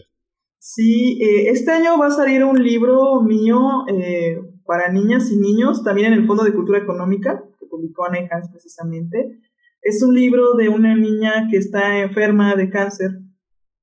Sí, 0.59 1.21
eh, 1.23 1.51
este 1.51 1.73
año 1.73 1.99
va 1.99 2.07
a 2.07 2.11
salir 2.11 2.43
un 2.45 2.63
libro 2.63 3.21
mío 3.21 3.85
eh, 3.89 4.39
para 4.65 4.91
niñas 4.91 5.31
y 5.31 5.37
niños, 5.37 5.85
también 5.85 6.13
en 6.13 6.21
el 6.21 6.27
Fondo 6.27 6.45
de 6.45 6.55
Cultura 6.55 6.79
Económica, 6.79 7.45
que 7.61 7.67
publicó 7.67 8.07
Ana 8.07 8.27
Hans 8.31 8.51
precisamente. 8.51 9.41
Es 9.83 10.03
un 10.03 10.15
libro 10.15 10.55
de 10.55 10.71
una 10.71 10.97
niña 10.97 11.49
que 11.51 11.59
está 11.59 11.99
enferma 12.01 12.55
de 12.57 12.71
cáncer 12.71 13.11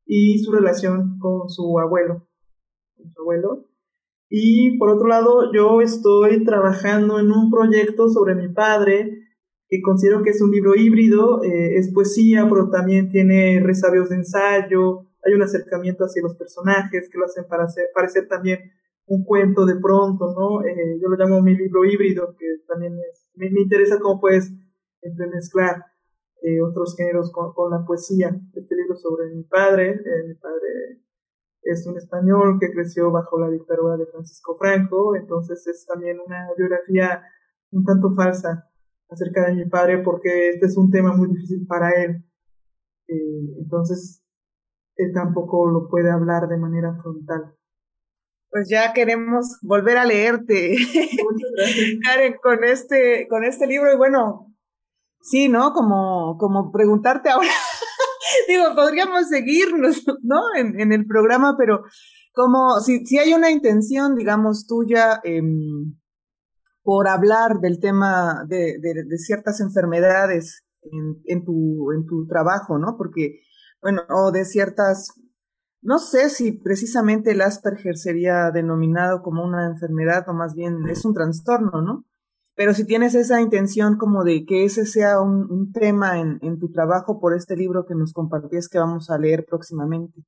y 0.05 0.39
su 0.39 0.51
relación 0.51 1.19
con 1.19 1.47
su 1.49 1.77
abuelo. 1.77 2.27
Con 2.95 3.11
su 3.11 3.21
abuelo. 3.21 3.67
Y 4.27 4.77
por 4.79 4.89
otro 4.89 5.07
lado, 5.07 5.53
yo 5.53 5.81
estoy 5.81 6.43
trabajando 6.43 7.19
en 7.19 7.31
un 7.31 7.51
proyecto 7.51 8.09
sobre 8.09 8.33
mi 8.33 8.47
padre, 8.47 9.20
que 9.71 9.81
considero 9.81 10.21
que 10.21 10.31
es 10.31 10.41
un 10.41 10.51
libro 10.51 10.75
híbrido, 10.75 11.41
eh, 11.45 11.77
es 11.77 11.93
poesía, 11.93 12.45
pero 12.49 12.69
también 12.69 13.09
tiene 13.09 13.61
resabios 13.63 14.09
de 14.09 14.17
ensayo, 14.17 15.07
hay 15.23 15.33
un 15.33 15.43
acercamiento 15.43 16.03
hacia 16.03 16.21
los 16.21 16.35
personajes 16.35 17.09
que 17.09 17.17
lo 17.17 17.23
hacen 17.23 17.45
para 17.47 17.63
hacer, 17.63 17.85
parecer 17.95 18.27
también 18.27 18.59
un 19.05 19.23
cuento 19.23 19.65
de 19.65 19.77
pronto, 19.77 20.33
¿no? 20.37 20.61
Eh, 20.65 20.99
yo 21.01 21.07
lo 21.07 21.15
llamo 21.15 21.41
mi 21.41 21.55
libro 21.55 21.85
híbrido, 21.85 22.35
que 22.37 22.47
también 22.67 22.97
es, 22.99 23.31
me, 23.35 23.47
interesa 23.47 23.97
cómo 24.01 24.19
puedes 24.19 24.51
entremezclar 25.01 25.85
eh, 26.41 26.61
otros 26.61 26.97
géneros 26.97 27.31
con, 27.31 27.53
con, 27.53 27.71
la 27.71 27.85
poesía. 27.85 28.37
Este 28.53 28.75
libro 28.75 28.97
sobre 28.97 29.33
mi 29.33 29.43
padre, 29.43 30.01
mi 30.27 30.35
padre 30.35 30.99
es 31.61 31.87
un 31.87 31.95
español 31.97 32.57
que 32.59 32.71
creció 32.71 33.09
bajo 33.09 33.39
la 33.39 33.49
dictadura 33.49 33.95
de 33.95 34.07
Francisco 34.07 34.57
Franco, 34.57 35.15
entonces 35.15 35.65
es 35.65 35.85
también 35.85 36.19
una 36.19 36.49
biografía 36.57 37.23
un 37.71 37.85
tanto 37.85 38.13
falsa 38.13 38.67
acerca 39.11 39.47
de 39.47 39.55
mi 39.55 39.69
padre 39.69 39.99
porque 39.99 40.49
este 40.49 40.65
es 40.67 40.77
un 40.77 40.89
tema 40.89 41.15
muy 41.15 41.27
difícil 41.29 41.67
para 41.67 41.89
él. 42.01 42.23
Eh, 43.07 43.57
entonces, 43.59 44.23
él 44.95 45.11
tampoco 45.13 45.69
lo 45.69 45.89
puede 45.89 46.09
hablar 46.09 46.47
de 46.47 46.57
manera 46.57 46.95
frontal. 47.01 47.55
Pues 48.49 48.69
ya 48.69 48.93
queremos 48.93 49.59
volver 49.61 49.97
a 49.97 50.05
leerte, 50.05 50.75
Karen, 52.03 52.35
con 52.41 52.63
este, 52.63 53.27
con 53.29 53.43
este 53.43 53.67
libro. 53.67 53.93
Y 53.93 53.97
bueno, 53.97 54.53
sí, 55.21 55.47
¿no? 55.47 55.73
Como, 55.73 56.37
como 56.37 56.71
preguntarte 56.71 57.29
ahora 57.29 57.47
Digo, 58.47 58.75
podríamos 58.75 59.27
seguirnos, 59.27 60.03
¿no? 60.23 60.39
En, 60.55 60.91
el 60.91 61.05
programa, 61.05 61.55
pero 61.57 61.83
como 62.33 62.79
si, 62.79 63.05
si 63.05 63.17
hay 63.17 63.33
una 63.33 63.51
intención, 63.51 64.15
digamos, 64.15 64.67
tuya 64.67 65.19
em, 65.23 65.95
por 66.83 67.07
hablar 67.07 67.59
del 67.61 67.79
tema 67.79 68.43
de, 68.47 68.77
de, 68.79 69.17
ciertas 69.17 69.59
enfermedades 69.61 70.63
en, 70.81 71.21
en, 71.25 71.45
tu, 71.45 71.91
en 71.91 72.05
tu 72.05 72.27
trabajo, 72.27 72.79
¿no? 72.79 72.95
Porque, 72.97 73.41
bueno, 73.81 74.01
o 74.09 74.31
de 74.31 74.45
ciertas, 74.45 75.13
no 75.81 75.99
sé 75.99 76.29
si 76.29 76.53
precisamente 76.53 77.31
el 77.31 77.41
Asperger 77.41 77.97
sería 77.97 78.51
denominado 78.51 79.21
como 79.21 79.43
una 79.43 79.67
enfermedad 79.67 80.27
o 80.27 80.33
más 80.33 80.55
bien 80.55 80.87
es 80.89 81.05
un 81.05 81.13
trastorno, 81.13 81.81
¿no? 81.81 82.05
Pero 82.55 82.73
si 82.73 82.85
tienes 82.85 83.15
esa 83.15 83.41
intención 83.41 83.97
como 83.97 84.23
de 84.23 84.45
que 84.45 84.65
ese 84.65 84.85
sea 84.85 85.21
un, 85.21 85.71
tema 85.71 86.19
en, 86.19 86.59
tu 86.59 86.71
trabajo 86.71 87.19
por 87.19 87.35
este 87.35 87.55
libro 87.55 87.85
que 87.85 87.95
nos 87.95 88.13
compartías 88.13 88.67
que 88.67 88.77
vamos 88.77 89.09
a 89.09 89.17
leer 89.17 89.45
próximamente. 89.47 90.21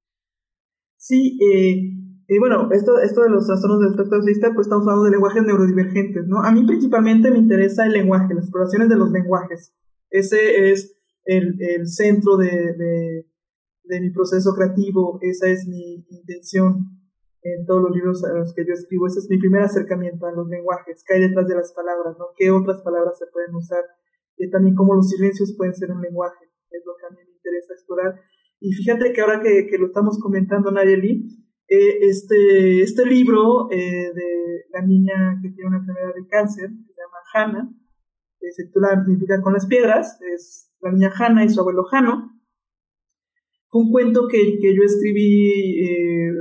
Sí, 0.97 1.37
eh, 1.43 2.12
y 2.27 2.39
bueno, 2.39 2.69
esto, 2.71 2.99
esto 2.99 3.21
de 3.21 3.29
los 3.29 3.45
trastornos 3.47 3.79
del 3.79 3.91
espectro 3.91 4.17
autista, 4.17 4.53
pues 4.53 4.67
estamos 4.67 4.87
hablando 4.87 5.05
de 5.05 5.11
lenguajes 5.11 5.43
neurodivergentes, 5.43 6.27
¿no? 6.27 6.41
A 6.41 6.51
mí 6.51 6.65
principalmente 6.65 7.31
me 7.31 7.39
interesa 7.39 7.85
el 7.85 7.93
lenguaje, 7.93 8.33
las 8.33 8.45
exploraciones 8.45 8.89
de 8.89 8.95
los 8.95 9.11
lenguajes. 9.11 9.73
Ese 10.09 10.71
es 10.71 10.95
el, 11.25 11.87
centro 11.87 12.37
de, 12.37 13.25
de 13.83 14.01
mi 14.01 14.11
proceso 14.11 14.53
creativo, 14.53 15.19
esa 15.21 15.47
es 15.47 15.67
mi 15.67 16.05
intención 16.09 16.93
en 17.43 17.65
todos 17.65 17.83
los 17.83 17.91
libros 17.95 18.23
a 18.23 18.33
los 18.33 18.53
que 18.53 18.65
yo 18.65 18.73
escribo. 18.73 19.07
Ese 19.07 19.19
es 19.19 19.29
mi 19.29 19.37
primer 19.37 19.61
acercamiento 19.61 20.25
a 20.25 20.31
los 20.31 20.47
lenguajes, 20.47 21.03
qué 21.05 21.15
hay 21.15 21.21
detrás 21.21 21.47
de 21.47 21.55
las 21.55 21.73
palabras, 21.73 22.15
¿no? 22.17 22.27
¿Qué 22.37 22.51
otras 22.51 22.81
palabras 22.81 23.17
se 23.17 23.27
pueden 23.27 23.53
usar? 23.55 23.83
Y 24.37 24.49
también 24.49 24.75
cómo 24.75 24.95
los 24.95 25.09
silencios 25.09 25.53
pueden 25.57 25.75
ser 25.75 25.91
un 25.91 26.01
lenguaje, 26.01 26.45
es 26.71 26.83
lo 26.85 26.93
que 26.95 27.05
a 27.05 27.09
mí 27.09 27.17
me 27.25 27.35
interesa 27.35 27.73
explorar. 27.73 28.19
Y 28.59 28.71
fíjate 28.71 29.11
que 29.11 29.21
ahora 29.21 29.41
que, 29.41 29.67
que 29.67 29.77
lo 29.77 29.87
estamos 29.87 30.19
comentando, 30.19 30.71
Nayeli, 30.71 31.27
eh, 31.67 31.97
este, 32.01 32.81
este 32.81 33.05
libro 33.05 33.71
eh, 33.71 34.11
de 34.13 34.65
la 34.71 34.81
niña 34.81 35.39
que 35.41 35.49
tiene 35.49 35.69
una 35.69 35.77
enfermedad 35.77 36.13
de 36.13 36.27
cáncer, 36.27 36.69
que 36.69 36.93
se 36.93 37.01
llama 37.01 37.17
Hannah, 37.33 37.69
que 38.39 38.51
se 38.51 38.65
titula 38.65 39.03
Mi 39.07 39.15
vida 39.15 39.41
con 39.41 39.53
las 39.53 39.65
piedras, 39.65 40.19
es 40.21 40.71
la 40.81 40.91
niña 40.91 41.11
Hannah 41.17 41.45
y 41.45 41.49
su 41.49 41.61
abuelo 41.61 41.85
Jano. 41.85 42.31
Fue 43.69 43.81
un 43.81 43.91
cuento 43.91 44.27
que, 44.27 44.59
que 44.59 44.75
yo 44.75 44.83
escribí 44.83 45.81
eh, 45.83 46.31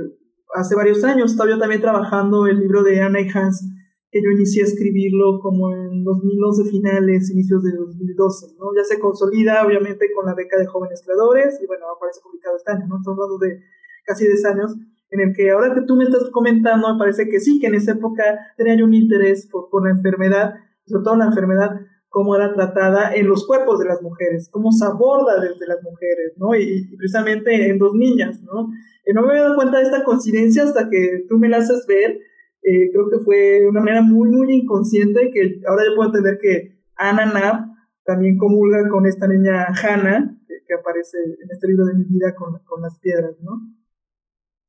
hace 0.53 0.75
varios 0.75 1.03
años. 1.03 1.31
Estaba 1.31 1.49
yo 1.49 1.57
también 1.57 1.81
trabajando 1.81 2.45
el 2.45 2.59
libro 2.59 2.83
de 2.83 3.01
Anna 3.01 3.21
y 3.21 3.29
Hans, 3.29 3.65
que 4.11 4.21
yo 4.21 4.29
inicié 4.29 4.63
a 4.63 4.67
escribirlo 4.67 5.39
como 5.39 5.73
en 5.73 6.03
2011 6.03 6.69
finales, 6.69 7.31
inicios 7.31 7.63
de 7.63 7.71
2012, 7.71 8.55
¿no? 8.59 8.75
Ya 8.75 8.83
se 8.83 8.99
consolida, 8.99 9.65
obviamente, 9.65 10.11
con 10.13 10.25
la 10.25 10.35
beca 10.35 10.57
de 10.57 10.67
jóvenes 10.67 11.01
creadores, 11.03 11.59
y 11.63 11.65
bueno, 11.65 11.85
aparece 11.89 12.21
publicado 12.21 12.57
este 12.57 12.71
año, 12.71 12.85
¿no? 12.87 12.97
Estamos 12.97 13.17
hablando 13.17 13.37
de 13.39 13.59
casi 14.05 14.27
10 14.27 14.45
años, 14.45 14.75
en 15.13 15.29
el 15.29 15.35
que 15.35 15.51
ahora 15.51 15.73
que 15.75 15.81
tú 15.85 15.95
me 15.95 16.05
estás 16.05 16.29
comentando, 16.31 16.91
me 16.91 16.97
parece 16.97 17.29
que 17.29 17.39
sí, 17.39 17.59
que 17.59 17.67
en 17.67 17.75
esa 17.75 17.91
época 17.91 18.23
tenía 18.57 18.83
un 18.83 18.93
interés 18.93 19.47
por, 19.47 19.69
por 19.69 19.85
la 19.85 19.91
enfermedad, 19.91 20.55
sobre 20.85 21.03
todo 21.03 21.15
la 21.15 21.25
enfermedad 21.25 21.69
cómo 22.09 22.35
era 22.35 22.53
tratada 22.53 23.13
en 23.15 23.27
los 23.27 23.45
cuerpos 23.47 23.79
de 23.79 23.85
las 23.85 24.01
mujeres, 24.03 24.47
cómo 24.51 24.71
se 24.71 24.85
aborda 24.85 25.41
desde 25.41 25.65
las 25.65 25.81
mujeres, 25.81 26.33
¿no? 26.37 26.55
Y, 26.55 26.95
precisamente 26.95 27.69
en 27.69 27.79
dos 27.79 27.93
niñas, 27.95 28.39
¿no? 28.43 28.69
no 29.13 29.21
me 29.21 29.29
había 29.29 29.41
dado 29.41 29.55
cuenta 29.55 29.79
de 29.79 29.83
esta 29.83 30.03
coincidencia 30.03 30.63
hasta 30.63 30.89
que 30.89 31.25
tú 31.27 31.37
me 31.37 31.49
la 31.49 31.57
haces 31.57 31.85
ver. 31.87 32.19
Eh, 32.61 32.91
creo 32.93 33.09
que 33.09 33.25
fue 33.25 33.67
una 33.67 33.81
manera 33.81 34.01
muy, 34.01 34.29
muy 34.29 34.53
inconsciente 34.53 35.31
que 35.33 35.59
ahora 35.67 35.83
yo 35.85 35.95
puedo 35.95 36.09
entender 36.09 36.37
que 36.39 36.79
Ana 36.95 37.29
Knapp 37.29 37.65
también 38.05 38.37
comulga 38.37 38.87
con 38.89 39.05
esta 39.05 39.27
niña 39.27 39.67
Hannah, 39.69 40.37
que, 40.47 40.73
aparece 40.73 41.17
en 41.17 41.49
este 41.51 41.67
libro 41.67 41.85
de 41.85 41.95
mi 41.95 42.03
vida 42.05 42.33
con, 42.35 42.59
con 42.65 42.81
las 42.81 42.97
piedras, 42.99 43.35
¿no? 43.41 43.59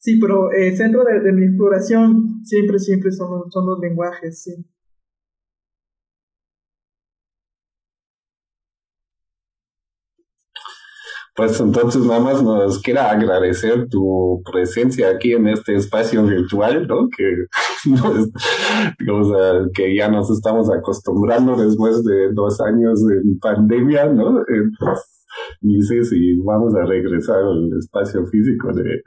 Sí, 0.04 0.18
pero 0.20 0.52
eh, 0.52 0.76
centro 0.76 1.02
de, 1.02 1.32
mi 1.32 1.46
exploración 1.46 2.44
siempre, 2.44 2.78
siempre 2.78 3.10
son, 3.10 3.50
son 3.50 3.66
los 3.66 3.78
lenguajes, 3.80 4.42
sí. 4.42 4.52
Pues 11.34 11.58
entonces 11.58 12.02
nada 12.02 12.20
más 12.20 12.42
nos 12.42 12.82
queda 12.82 13.10
agradecer 13.10 13.88
tu 13.88 14.42
presencia 14.52 15.08
aquí 15.08 15.32
en 15.32 15.48
este 15.48 15.74
espacio 15.74 16.22
virtual, 16.26 16.86
¿no? 16.86 17.08
Que, 17.08 17.46
que 19.74 19.96
ya 19.96 20.10
nos 20.10 20.30
estamos 20.30 20.70
acostumbrando 20.70 21.56
después 21.56 22.04
de 22.04 22.30
dos 22.34 22.60
años 22.60 23.00
en 23.10 23.38
pandemia, 23.38 24.04
¿no? 24.08 24.42
Eh, 24.42 24.70
ni 25.62 25.80
sé 25.82 26.00
vamos 26.44 26.74
a 26.74 26.84
regresar 26.84 27.38
al 27.38 27.70
espacio 27.78 28.26
físico 28.26 28.70
de, 28.74 29.02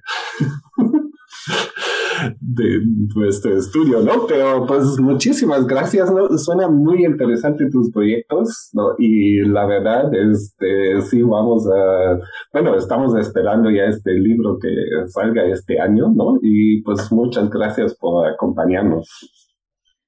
de 2.42 2.82
nuestro 3.16 3.58
estudio, 3.58 4.02
¿no? 4.02 4.26
Pero 4.28 4.66
pues 4.66 5.00
muchísimas 5.00 5.66
gracias, 5.68 6.12
¿no? 6.12 6.38
Suena 6.38 6.68
muy 6.68 7.06
interesante 7.06 7.70
tus 7.70 7.92
proyectos, 7.92 8.70
¿no? 8.74 8.96
Y 8.98 9.42
la 9.42 9.66
verdad, 9.66 10.12
este, 10.14 11.02
sí 11.02 11.22
vamos 11.22 11.68
a, 11.68 12.20
bueno, 12.54 12.76
estamos 12.76 13.16
esperando 13.16 13.70
ya 13.70 13.84
este 13.84 14.14
libro 14.14 14.58
que 14.60 14.70
salga 15.08 15.46
este 15.46 15.80
año, 15.80 16.12
¿no? 16.14 16.38
Y 16.42 16.82
pues 16.84 17.12
muchas 17.12 17.50
gracias 17.50 17.96
por 17.96 18.28
acompañarnos. 18.28 19.08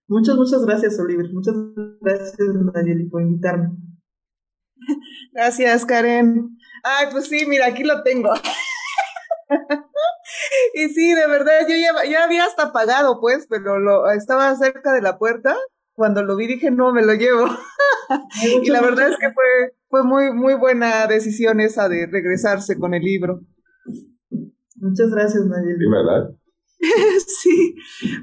Muchas, 0.07 0.35
muchas 0.35 0.65
gracias, 0.65 0.99
Oliver. 0.99 1.27
Muchas 1.31 1.55
gracias, 2.01 2.35
Nayeli, 2.73 3.07
por 3.09 3.21
invitarme. 3.21 3.69
Gracias, 5.33 5.85
Karen. 5.85 6.49
Ay, 6.83 7.07
pues 7.11 7.27
sí, 7.27 7.45
mira, 7.47 7.67
aquí 7.67 7.83
lo 7.83 8.01
tengo. 8.01 8.29
y 10.73 10.89
sí, 10.89 11.13
de 11.13 11.27
verdad, 11.27 11.67
yo 11.67 11.75
ya, 11.75 12.23
había 12.23 12.45
hasta 12.45 12.71
pagado, 12.71 13.19
pues, 13.19 13.47
pero 13.49 13.79
lo, 13.79 14.09
estaba 14.11 14.55
cerca 14.55 14.93
de 14.93 15.01
la 15.01 15.17
puerta. 15.17 15.55
Cuando 15.93 16.23
lo 16.23 16.35
vi 16.35 16.47
dije, 16.47 16.71
no, 16.71 16.93
me 16.93 17.05
lo 17.05 17.13
llevo. 17.13 17.45
y 18.63 18.69
la 18.69 18.81
verdad 18.81 19.09
es 19.09 19.17
que 19.17 19.31
fue, 19.31 19.75
fue 19.89 20.03
muy, 20.03 20.31
muy 20.31 20.53
buena 20.53 21.07
decisión 21.07 21.59
esa 21.59 21.89
de 21.89 22.07
regresarse 22.07 22.77
con 22.77 22.93
el 22.93 23.03
libro. 23.03 23.41
Muchas 24.75 25.09
gracias, 25.09 25.45
Nayeli. 25.45 25.89
¿verdad? 25.89 26.29
sí, 27.41 27.75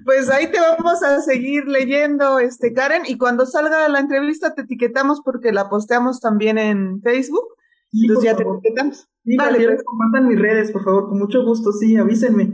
pues 0.05 0.30
ahí 0.30 0.51
te 0.51 0.59
vamos 0.59 1.03
a 1.03 1.20
seguir 1.20 1.66
leyendo, 1.66 2.39
este 2.39 2.72
Karen, 2.72 3.03
y 3.07 3.18
cuando 3.18 3.45
salga 3.45 3.89
la 3.89 4.01
entrevista 4.01 4.55
te 4.55 4.62
etiquetamos 4.62 5.20
porque 5.22 5.53
la 5.53 5.68
posteamos 5.68 6.20
también 6.20 6.57
en 6.57 7.03
Facebook. 7.03 7.56
Sí, 7.97 8.03
Entonces 8.03 8.24
ya 8.24 8.36
te 8.36 8.42
etiquetamos. 8.42 9.09
vale, 9.38 9.66
pues. 9.66 9.82
compartan 9.84 10.28
mis 10.28 10.38
redes, 10.38 10.70
por 10.70 10.84
favor, 10.84 11.09
con 11.09 11.18
mucho 11.18 11.42
gusto, 11.44 11.72
sí, 11.72 11.97
avísenme. 11.97 12.53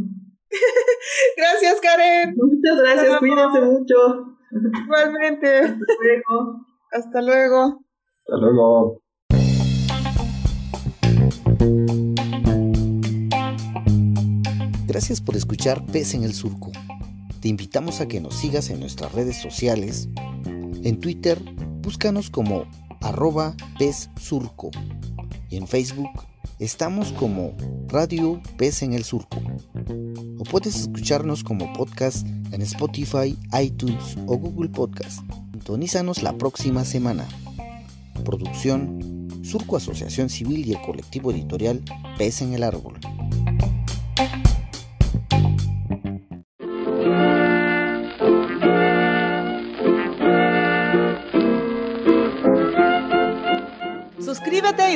gracias, 1.37 1.81
Karen. 1.81 2.37
Muchas 2.37 2.79
gracias, 2.81 3.19
cuídense 3.19 3.61
mucho. 3.61 3.97
Igualmente. 4.85 5.63
Hasta 5.63 5.95
luego. 6.01 6.67
Hasta 6.93 7.23
luego. 7.23 7.85
Hasta 8.25 8.37
luego. 8.37 9.03
Gracias 14.87 15.21
por 15.21 15.35
escuchar 15.35 15.85
Pez 15.87 16.15
en 16.15 16.23
el 16.23 16.35
Surco. 16.35 16.71
Te 17.41 17.49
invitamos 17.49 18.01
a 18.01 18.07
que 18.07 18.21
nos 18.21 18.35
sigas 18.37 18.71
en 18.71 18.79
nuestras 18.79 19.13
redes 19.13 19.43
sociales. 19.43 20.09
En 20.85 21.01
Twitter, 21.01 21.41
búscanos 21.81 22.31
como 22.31 22.67
arroba 23.01 23.57
Pez 23.79 24.11
Surco. 24.21 24.71
Y 25.53 25.59
en 25.59 25.69
Facebook, 25.69 26.09
estamos 26.61 27.13
como 27.13 27.55
Radio 27.89 28.41
Pez 28.57 28.83
en 28.83 28.95
el 28.95 29.05
Surco. 29.05 29.37
O 30.39 30.45
puedes 30.45 30.75
escucharnos 30.75 31.45
como 31.45 31.71
podcast 31.75 32.27
en 32.27 32.63
Spotify, 32.63 33.39
iTunes 33.63 34.17
o 34.27 34.39
Google 34.39 34.71
Podcast. 34.71 35.21
Sintonízanos 35.51 36.23
la 36.23 36.39
próxima 36.39 36.87
semana. 36.87 37.29
Producción, 38.25 39.29
Surco 39.43 39.77
Asociación 39.77 40.31
Civil 40.31 40.67
y 40.67 40.73
el 40.73 40.81
colectivo 40.81 41.33
editorial 41.33 41.83
Pez 42.17 42.41
en 42.41 42.55
el 42.55 42.63
Árbol. 42.63 42.99